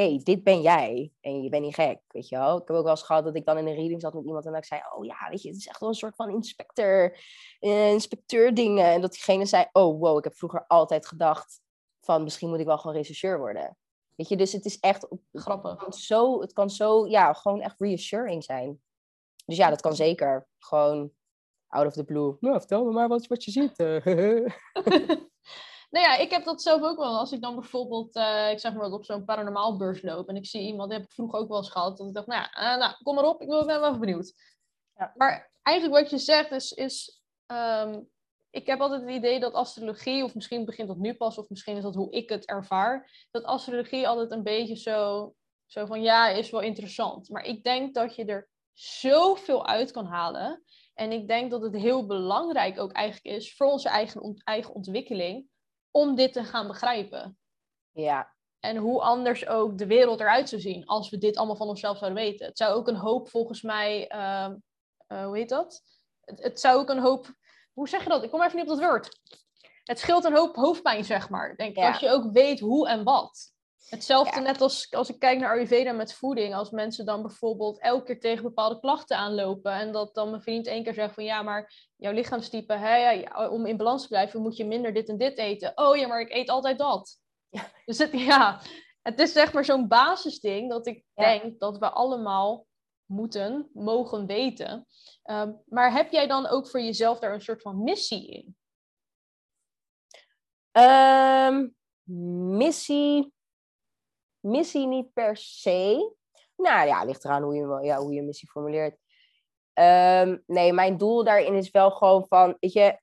[0.00, 2.58] hey, dit ben jij en je bent niet gek, weet je wel.
[2.58, 4.44] Ik heb ook wel eens gehad dat ik dan in een reading zat met iemand
[4.44, 6.30] en dat ik zei, oh ja, weet je, het is echt wel een soort van
[6.30, 7.18] inspecteur,
[7.60, 8.84] eh, inspecteur dingen.
[8.84, 11.60] En dat diegene zei, oh wow, ik heb vroeger altijd gedacht
[12.00, 13.76] van, misschien moet ik wel gewoon rechercheur worden.
[14.14, 15.70] Weet je, dus het is echt Grappig.
[15.70, 18.80] het kan zo, het kan zo, ja, gewoon echt reassuring zijn.
[19.46, 20.48] Dus ja, dat kan zeker.
[20.58, 21.12] Gewoon
[21.66, 22.36] out of the blue.
[22.40, 23.76] Nou, vertel me maar wat, wat je ziet.
[25.90, 27.18] nou ja, ik heb dat zelf ook wel.
[27.18, 30.46] Als ik dan bijvoorbeeld, eh, ik zeg maar op zo'n paranormaal beurs loop en ik
[30.46, 32.52] zie iemand, die heb ik vroeger ook wel eens gehad, dat ik dacht, nou, ja,
[32.52, 34.32] eh, nou kom maar op, ik ben wel even benieuwd.
[34.96, 35.12] Ja.
[35.14, 38.00] Maar eigenlijk wat je zegt is, is ehm,
[38.50, 41.76] ik heb altijd het idee dat astrologie, of misschien begint dat nu pas, of misschien
[41.76, 45.34] is dat hoe ik het ervaar, dat astrologie altijd een beetje zo,
[45.66, 47.28] zo van, ja, is wel interessant.
[47.28, 50.62] Maar ik denk dat je er zoveel uit kan halen.
[50.94, 55.48] En ik denk dat het heel belangrijk ook eigenlijk is voor onze eigen, eigen ontwikkeling
[55.96, 57.38] om dit te gaan begrijpen.
[57.92, 61.68] ja, En hoe anders ook de wereld eruit zou zien als we dit allemaal van
[61.68, 62.46] onszelf zouden weten.
[62.46, 64.56] Het zou ook een hoop volgens mij, ehm,
[65.06, 65.82] eh, hoe heet dat?
[66.20, 67.34] Het, het zou ook een hoop,
[67.72, 68.22] hoe zeg je dat?
[68.22, 69.20] Ik kom even niet op dat woord.
[69.84, 71.56] Het scheelt een hoop hoofdpijn, zeg maar.
[71.56, 71.88] Denk Ja.
[71.88, 73.52] als je ook weet hoe en wat.
[73.88, 74.42] Hetzelfde Ja.
[74.42, 76.54] net als als ik kijk naar Ayurveda met voeding.
[76.54, 79.72] Als mensen dan bijvoorbeeld elke keer tegen bepaalde klachten aanlopen.
[79.72, 83.48] En dat dan mijn vriend één keer zegt van ja, maar jouw lichaamstype, hè, ja,
[83.48, 85.72] om in balans te blijven moet je minder dit en dit eten.
[85.74, 87.18] Oh ja, maar ik eet altijd dat.
[87.48, 87.70] Ja.
[87.84, 88.60] Dus het, ja,
[89.02, 91.24] het is zeg maar zo'n basisding dat ik Ja.
[91.24, 92.66] denk dat we allemaal
[93.04, 94.86] moeten, mogen weten.
[95.22, 98.56] Ehm, maar heb jij dan ook voor jezelf daar een soort van missie in?
[100.72, 101.68] Ehm,
[102.56, 103.34] missie.
[104.46, 106.14] Missie niet per se.
[106.56, 108.98] Nou ja, ligt eraan hoe je, ja, hoe je missie formuleert.
[109.72, 113.00] Ehm, nee, mijn doel daarin is wel gewoon van, weet je,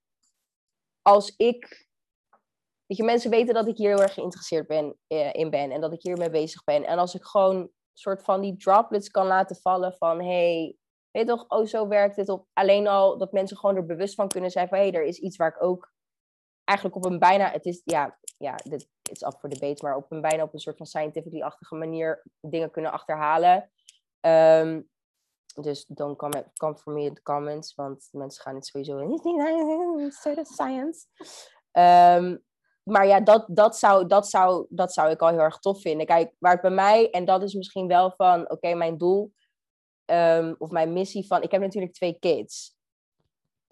[1.01, 1.87] als ik.
[2.85, 5.81] weet je, mensen weten dat ik hier heel erg geïnteresseerd ben, eh, in ben en
[5.81, 6.85] dat ik hiermee bezig ben.
[6.85, 10.75] En als ik gewoon soort van die droplets kan laten vallen van, hey,
[11.11, 12.47] weet toch, oh zo werkt het op.
[12.53, 15.19] Alleen al dat mensen gewoon er bewust van kunnen zijn van, hé, hey, er is
[15.19, 15.91] iets waar ik ook
[16.63, 20.11] eigenlijk op een bijna, het is, ja, ja, dit is up for debate, maar op
[20.11, 23.71] een bijna op een soort van scientifically-achtige manier dingen kunnen achterhalen.
[24.19, 24.81] Ehm,
[25.61, 26.17] dus don't
[26.53, 29.19] come for me in the comments, want mensen gaan het sowieso in.
[30.45, 31.05] science.
[31.71, 32.43] Um,
[32.83, 36.05] maar ja, dat, dat, zou, dat, zou, dat zou ik al heel erg tof vinden.
[36.05, 39.33] Kijk, waar het bij mij, en dat is misschien wel van, oké, mijn doel
[40.05, 42.75] um, of mijn missie van, ik heb natuurlijk twee kids.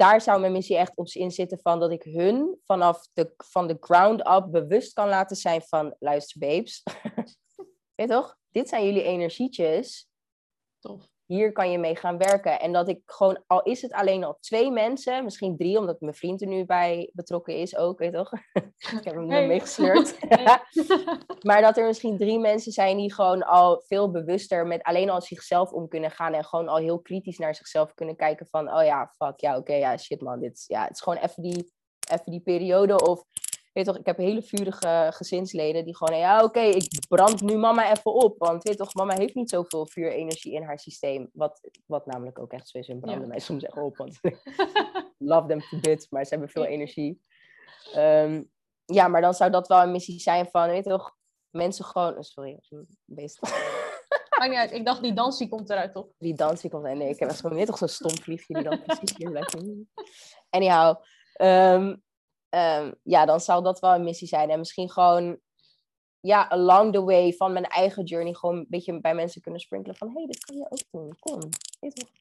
[0.02, 3.68] Daar zou mijn missie echt op in zitten van dat ik hun vanaf de, van
[3.68, 6.84] de ground up bewust kan laten zijn van, luister babes,
[7.96, 8.38] weet toch?
[8.52, 10.08] Dit zijn jullie energietjes.
[10.80, 12.60] Tof hier kan je mee gaan werken.
[12.60, 16.14] En dat ik gewoon, al is het alleen al twee mensen, misschien drie, omdat mijn
[16.14, 18.32] vriend er nu bij betrokken is ook, weet je toch?
[19.00, 19.48] ik heb hem hey.
[19.48, 20.20] meegesleurd.
[21.48, 25.22] maar dat er misschien drie mensen zijn die gewoon al veel bewuster met alleen al
[25.22, 28.84] zichzelf om kunnen gaan en gewoon al heel kritisch naar zichzelf kunnen kijken van, oh
[28.84, 31.72] ja, fuck, ja, oké, ja, shit man, dit, ja, het is gewoon even die,
[32.12, 33.24] even die periode of
[33.74, 37.92] weet toch, ik heb hele vurige gezinsleden die gewoon, ja, oké, ik brand nu mama
[37.92, 38.38] even op.
[38.38, 41.30] Want weet toch, mama heeft niet zoveel vuurenergie in haar systeem.
[41.34, 43.98] Wat, wat namelijk ook echt zo is, en branden mij soms echt op.
[43.98, 44.20] Want
[45.18, 47.22] love them to bits, maar ze hebben veel energie.
[47.96, 48.50] Um,
[48.86, 51.16] ja, maar dan zou dat wel een missie zijn van, weet toch,
[51.50, 52.14] mensen gewoon...
[52.14, 52.60] Oh, sorry,
[53.06, 53.40] beest.
[54.40, 56.08] Maakt niet uit, ik dacht die dansie komt eruit, toch?
[56.18, 56.98] Die dansie komt eruit.
[56.98, 59.58] Nee, ik heb echt gewoon, weet toch, zo'n stom vliegje die dan precies hier blijft.
[60.50, 60.96] Anyhow,
[61.42, 62.04] um,
[62.56, 64.50] um, ja, dan zou dat wel een missie zijn.
[64.50, 65.40] En misschien gewoon,
[66.20, 69.98] ja, along the way van mijn eigen journey, gewoon een beetje bij mensen kunnen sprinkelen
[69.98, 71.16] van, hé, hey, dit kan je ook doen.
[71.20, 71.50] Kom,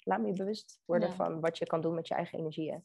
[0.05, 2.85] laat me je bewust worden van wat je kan doen met je eigen energieën.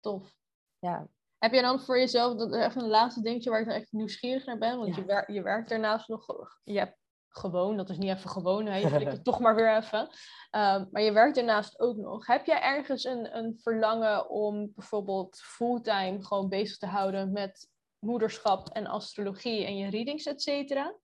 [0.00, 0.34] Tof.
[0.78, 1.08] Ja.
[1.38, 4.46] Heb je dan voor jezelf, dat even een laatste dingetje waar ik dan echt nieuwsgierig
[4.46, 4.78] naar ben?
[4.78, 6.26] Want je, wer je werkt daarnaast nog,
[6.64, 6.99] je hebt
[7.30, 10.00] gewoon, dat is niet even gewoon, hè, je flikt het toch maar weer even.
[10.00, 12.26] Um, maar je werkt daarnaast ook nog.
[12.26, 18.68] Heb jij ergens een, een verlangen om bijvoorbeeld fulltime gewoon bezig te houden met moederschap
[18.68, 20.94] en astrologie en je readings, et cetera?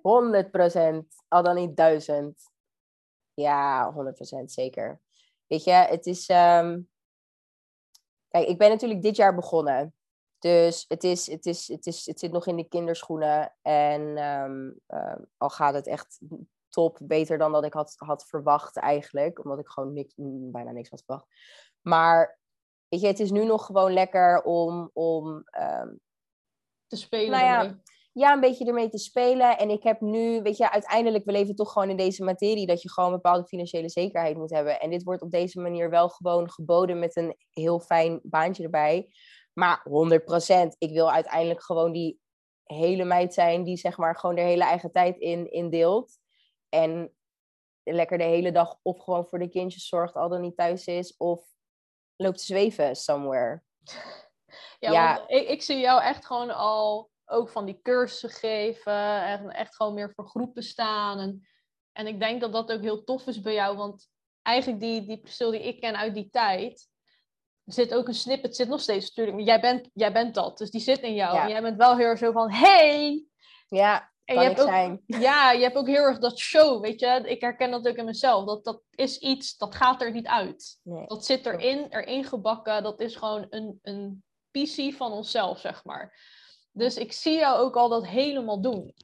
[0.00, 2.50] 100 procent, al dan niet duizend.
[3.34, 5.00] Ja, 100 procent zeker.
[5.46, 6.28] Weet je, het is.
[6.28, 6.88] Um...
[8.28, 9.94] Kijk, ik ben natuurlijk dit jaar begonnen.
[10.44, 13.54] Dus het, is, het, is, het, is, het zit nog in de kinderschoenen.
[13.62, 16.20] En ehm, ehm, al gaat het echt
[16.68, 19.44] top, beter dan dat ik had, had verwacht eigenlijk.
[19.44, 21.26] Omdat ik gewoon niks, mm, bijna niks had verwacht.
[21.80, 22.38] Maar
[22.88, 24.90] weet je, het is nu nog gewoon lekker om...
[24.92, 25.26] om
[25.60, 26.00] um,
[26.86, 27.80] te spelen nou ja,
[28.12, 29.58] ja, een beetje ermee te spelen.
[29.58, 32.82] En ik heb nu, weet je, uiteindelijk, we leven toch gewoon in deze materie dat
[32.82, 34.80] je gewoon een bepaalde financiële zekerheid moet hebben.
[34.80, 39.08] En dit wordt op deze manier wel gewoon geboden met een heel fijn baantje erbij.
[39.54, 42.20] Maar 100%, ik wil uiteindelijk gewoon die
[42.64, 46.18] hele meid zijn die zeg maar gewoon de hele eigen tijd in, in deelt.
[46.68, 47.14] En
[47.82, 51.16] lekker de hele dag of gewoon voor de kindjes zorgt, al dan niet thuis is,
[51.16, 51.44] of
[52.16, 53.62] loopt te zweven somewhere.
[54.78, 59.76] Ja, ik, ik zie jou echt gewoon al ook van die cursussen geven en echt
[59.76, 61.18] gewoon meer voor groepen staan.
[61.18, 61.48] En,
[61.92, 64.08] en ik denk dat dat ook heel tof is bij jou, want
[64.42, 66.88] eigenlijk die, die Priscilla die ik ken uit die tijd,
[67.64, 69.46] zit ook een snippet, zit nog steeds natuurlijk.
[69.46, 71.38] Jij bent, jij bent dat, dus die zit in jou.
[71.38, 73.24] En jij bent wel heel erg zo van, hey!
[73.68, 75.02] Ja, en je hebt ook, zijn.
[75.06, 77.22] Ja, je hebt ook heel erg dat show, weet je.
[77.24, 78.44] Ik herken dat ook in mezelf.
[78.44, 80.80] Dat, dat is iets, dat gaat er niet uit.
[81.06, 82.82] Dat zit erin, erin gebakken.
[82.82, 86.18] Dat is gewoon een, een PC van onszelf, zeg maar.
[86.72, 88.94] Dus ik zie jou ook al dat helemaal doen.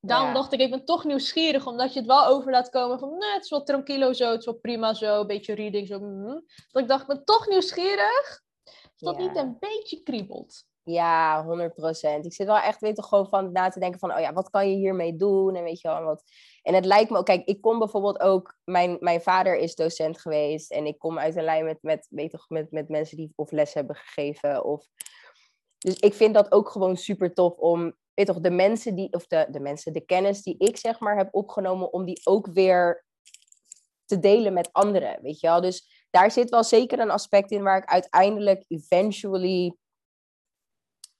[0.00, 3.18] Daarom dacht ik, ik ben toch nieuwsgierig, omdat je het wel over laat komen van,
[3.18, 5.98] nee, het is wel tranquilo zo, het is wel prima zo, een beetje reading zo.
[5.98, 6.44] Mm.
[6.70, 10.66] Dat ik dacht, ik ben toch nieuwsgierig, of dat niet een beetje kriebelt.
[10.82, 12.26] Ja, 100 procent.
[12.26, 14.70] Ik zit wel echt weer gewoon van na te denken van, oh ja, wat kan
[14.70, 15.54] je hiermee doen?
[15.54, 16.22] En weet je wel, wat...
[16.62, 20.20] En het lijkt me ook, kijk, ik kom bijvoorbeeld ook, mijn, mijn vader is docent
[20.20, 23.32] geweest en ik kom uit een lijn met, met, weet toch, met, met mensen die
[23.34, 24.64] of les hebben gegeven.
[24.64, 24.86] Of...
[25.78, 29.26] Dus ik vind dat ook gewoon super tof om weet toch, de mensen die, of
[29.26, 33.04] de, de mensen, de kennis die ik zeg maar heb opgenomen, om die ook weer
[34.04, 35.60] te delen met anderen, weet je wel.
[35.60, 39.76] Dus daar zit wel zeker een aspect in waar ik uiteindelijk eventually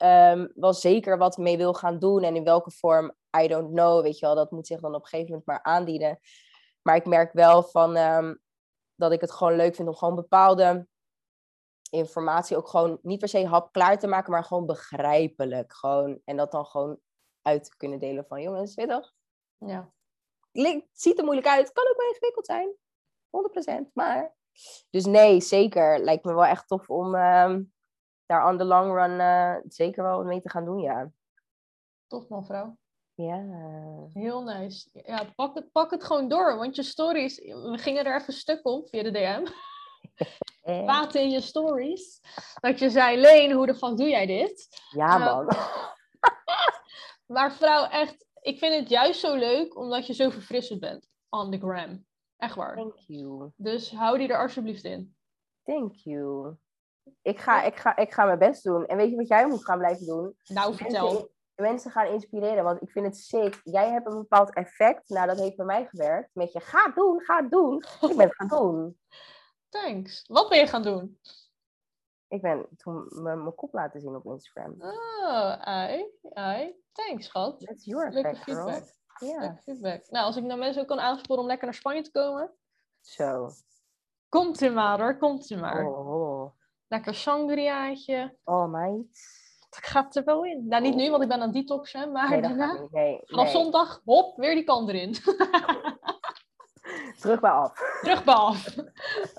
[0.02, 2.22] um, wel zeker wat mee wil gaan doen.
[2.22, 4.34] En in welke vorm, I don't know, weet je wel.
[4.34, 6.18] Dat moet zich dan op een gegeven moment maar aandienen.
[6.82, 8.40] Maar ik merk wel van um,
[8.94, 10.86] dat ik het gewoon leuk vind om gewoon bepaalde
[11.90, 15.72] informatie ook gewoon niet per se hap klaar te maken, maar gewoon begrijpelijk.
[15.72, 16.98] Gewoon, en dat dan gewoon
[17.42, 19.12] uit te kunnen delen van jongens, weet toch?
[19.58, 19.92] Ja.
[20.92, 22.74] ziet er moeilijk uit, kan ook wel ingewikkeld zijn.
[23.86, 23.92] 100%.
[23.92, 24.36] Maar.
[24.90, 25.98] Dus nee, zeker.
[25.98, 27.72] Lijkt me wel echt tof om um,
[28.26, 31.10] daar on the long run uh, zeker wel mee te gaan doen, ja.
[32.06, 32.76] Tof man, vrouw.
[33.14, 33.44] Ja.
[34.12, 34.88] Heel nice.
[34.92, 38.66] Ja, pak het, pak het gewoon door, want je stories, we gingen er even stuk
[38.66, 39.46] op via de DM.
[40.62, 42.20] Eh, Praten in je stories.
[42.60, 44.68] Dat je zei, Leen, hoe de fuck doe jij dit?
[44.90, 45.18] Ja, Ja.
[45.18, 45.48] man.
[47.26, 51.50] Maar vrouw, echt, ik vind het juist zo leuk omdat je zo verfrissend bent on
[51.50, 52.06] the gram.
[52.36, 52.76] Echt waar.
[52.76, 53.50] Thank you.
[53.56, 55.16] Dus hou die er alsjeblieft in.
[55.64, 56.54] Thank you.
[57.22, 58.86] Ik ga, ik, ga, ik ga mijn best doen.
[58.86, 60.36] En weet je wat jij moet gaan blijven doen?
[60.44, 61.06] Nou, vertel.
[61.12, 63.60] Mensen, mensen gaan inspireren, want ik vind het sick.
[63.64, 65.08] Jij hebt een bepaald effect.
[65.08, 66.30] Nou, dat heeft bij mij gewerkt.
[66.32, 67.76] Met je, ga het doen, ga het doen.
[68.00, 68.98] Ik ben het gaan doen.
[69.68, 70.24] Thanks.
[70.26, 71.18] Wat ben je gaan doen?
[72.28, 74.74] Ik ben toen mijn, kop laten zien op Instagram.
[74.78, 76.74] Oh, ai, ai.
[76.92, 77.60] Thanks, schat.
[77.60, 78.68] That's your Leuke effect, girl.
[78.68, 78.94] feedback.
[79.18, 80.10] Ja, Leuke feedback.
[80.10, 82.50] Nou, als ik nou mensen ook kan aansporen om lekker naar Spanje te komen.
[83.00, 83.48] zo.
[84.28, 85.86] Komt u maar hoor, komt u maar.
[85.86, 86.08] Oh,
[86.40, 86.52] oh.
[86.88, 88.36] Lekker sangriaatje.
[88.44, 89.46] oh meid.
[89.70, 90.66] Dat gaat er wel in.
[90.68, 92.12] Nou, niet nu, want ik ben aan het detoxen.
[92.12, 92.86] Maar Nee, daarna.
[92.90, 95.14] Nee, vanaf zondag, hop, weer die kant erin.
[97.20, 98.00] Terug bij af.
[98.00, 98.76] Terug bij af.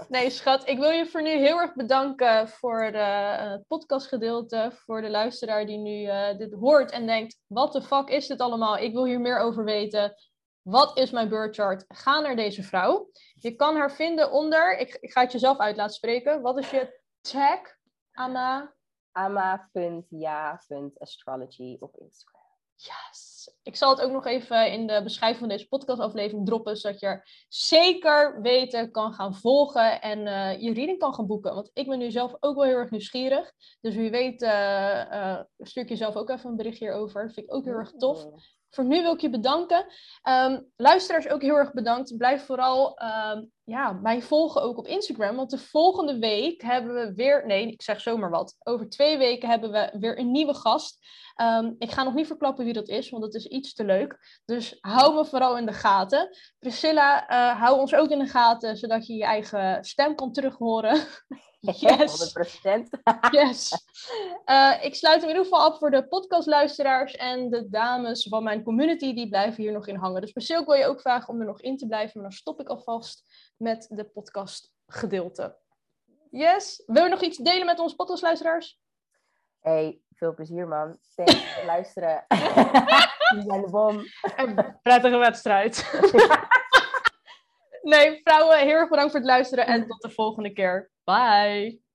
[0.09, 4.71] Nee, schat, ik wil je voor nu heel erg bedanken voor eh, het podcastgedeelte.
[4.73, 8.39] Voor de luisteraar die nu eh, dit hoort en denkt: wat de fuck is dit
[8.39, 8.77] allemaal?
[8.77, 10.15] Ik wil hier meer over weten.
[10.61, 11.85] Wat is mijn birth chart?
[11.87, 13.09] Ga naar deze vrouw.
[13.33, 14.77] Je kan haar vinden onder.
[14.77, 16.41] Ik, ik ga het jezelf uit laten spreken.
[16.41, 17.59] Wat is je tag,
[18.11, 18.73] Anna?
[19.11, 22.43] ama.ja.astrology op Instagram.
[22.75, 23.28] Yes.
[23.69, 27.05] Ik zal het ook nog even in de beschrijving van deze podcastaflevering droppen, zodat je
[27.05, 31.53] er zeker weten kan gaan volgen en eh, je reading kan gaan boeken.
[31.53, 33.51] Want ik ben nu zelf ook wel heel erg nieuwsgierig.
[33.81, 37.25] Dus wie weet, eh, eh, stuur ik jezelf ook even een berichtje hierover.
[37.25, 38.27] Dat vind ik ook heel erg tof.
[38.69, 39.85] Voor nu wil ik je bedanken.
[40.21, 42.17] Ehm, luisteraars ook heel erg bedankt.
[42.17, 45.35] Blijf vooral ehm, ja, mij volgen ook op Instagram.
[45.35, 47.45] Want de volgende week hebben we weer...
[47.45, 48.55] Nee, ik zeg zomaar wat.
[48.63, 50.97] Over twee weken hebben we weer een nieuwe gast.
[51.35, 54.41] Ehm, ik ga nog niet verklappen wie dat is, want het is iets te leuk.
[54.45, 56.29] Dus hou me vooral in de gaten.
[56.59, 60.99] Priscilla, eh, hou ons ook in de gaten, zodat je je eigen stem kan terughoren.
[61.61, 62.33] Yes.
[62.33, 62.89] 100%.
[63.31, 63.87] Yes.
[64.45, 68.43] Eh, ik sluit hem in ieder geval af voor de podcastluisteraars en de dames van
[68.43, 69.13] mijn community.
[69.13, 70.21] Die blijven hier nog in hangen.
[70.21, 72.11] Dus Priscilla, wil je ook vragen om er nog in te blijven.
[72.13, 73.23] Maar dan stop ik alvast
[73.59, 75.57] met de podcastgedeelte.
[76.29, 76.83] Yes.
[76.85, 78.79] Wil je nog iets delen met onze podcastluisteraars?
[79.59, 80.97] Hey, veel plezier man.
[81.15, 82.25] Thanks voor luisteren.
[83.29, 84.03] Jullie zijn de bom.
[84.81, 85.91] Prettige wedstrijd.
[87.81, 90.91] nee, vrouwen, heel erg bedankt voor het luisteren en tot de volgende keer.
[91.03, 91.88] Bye.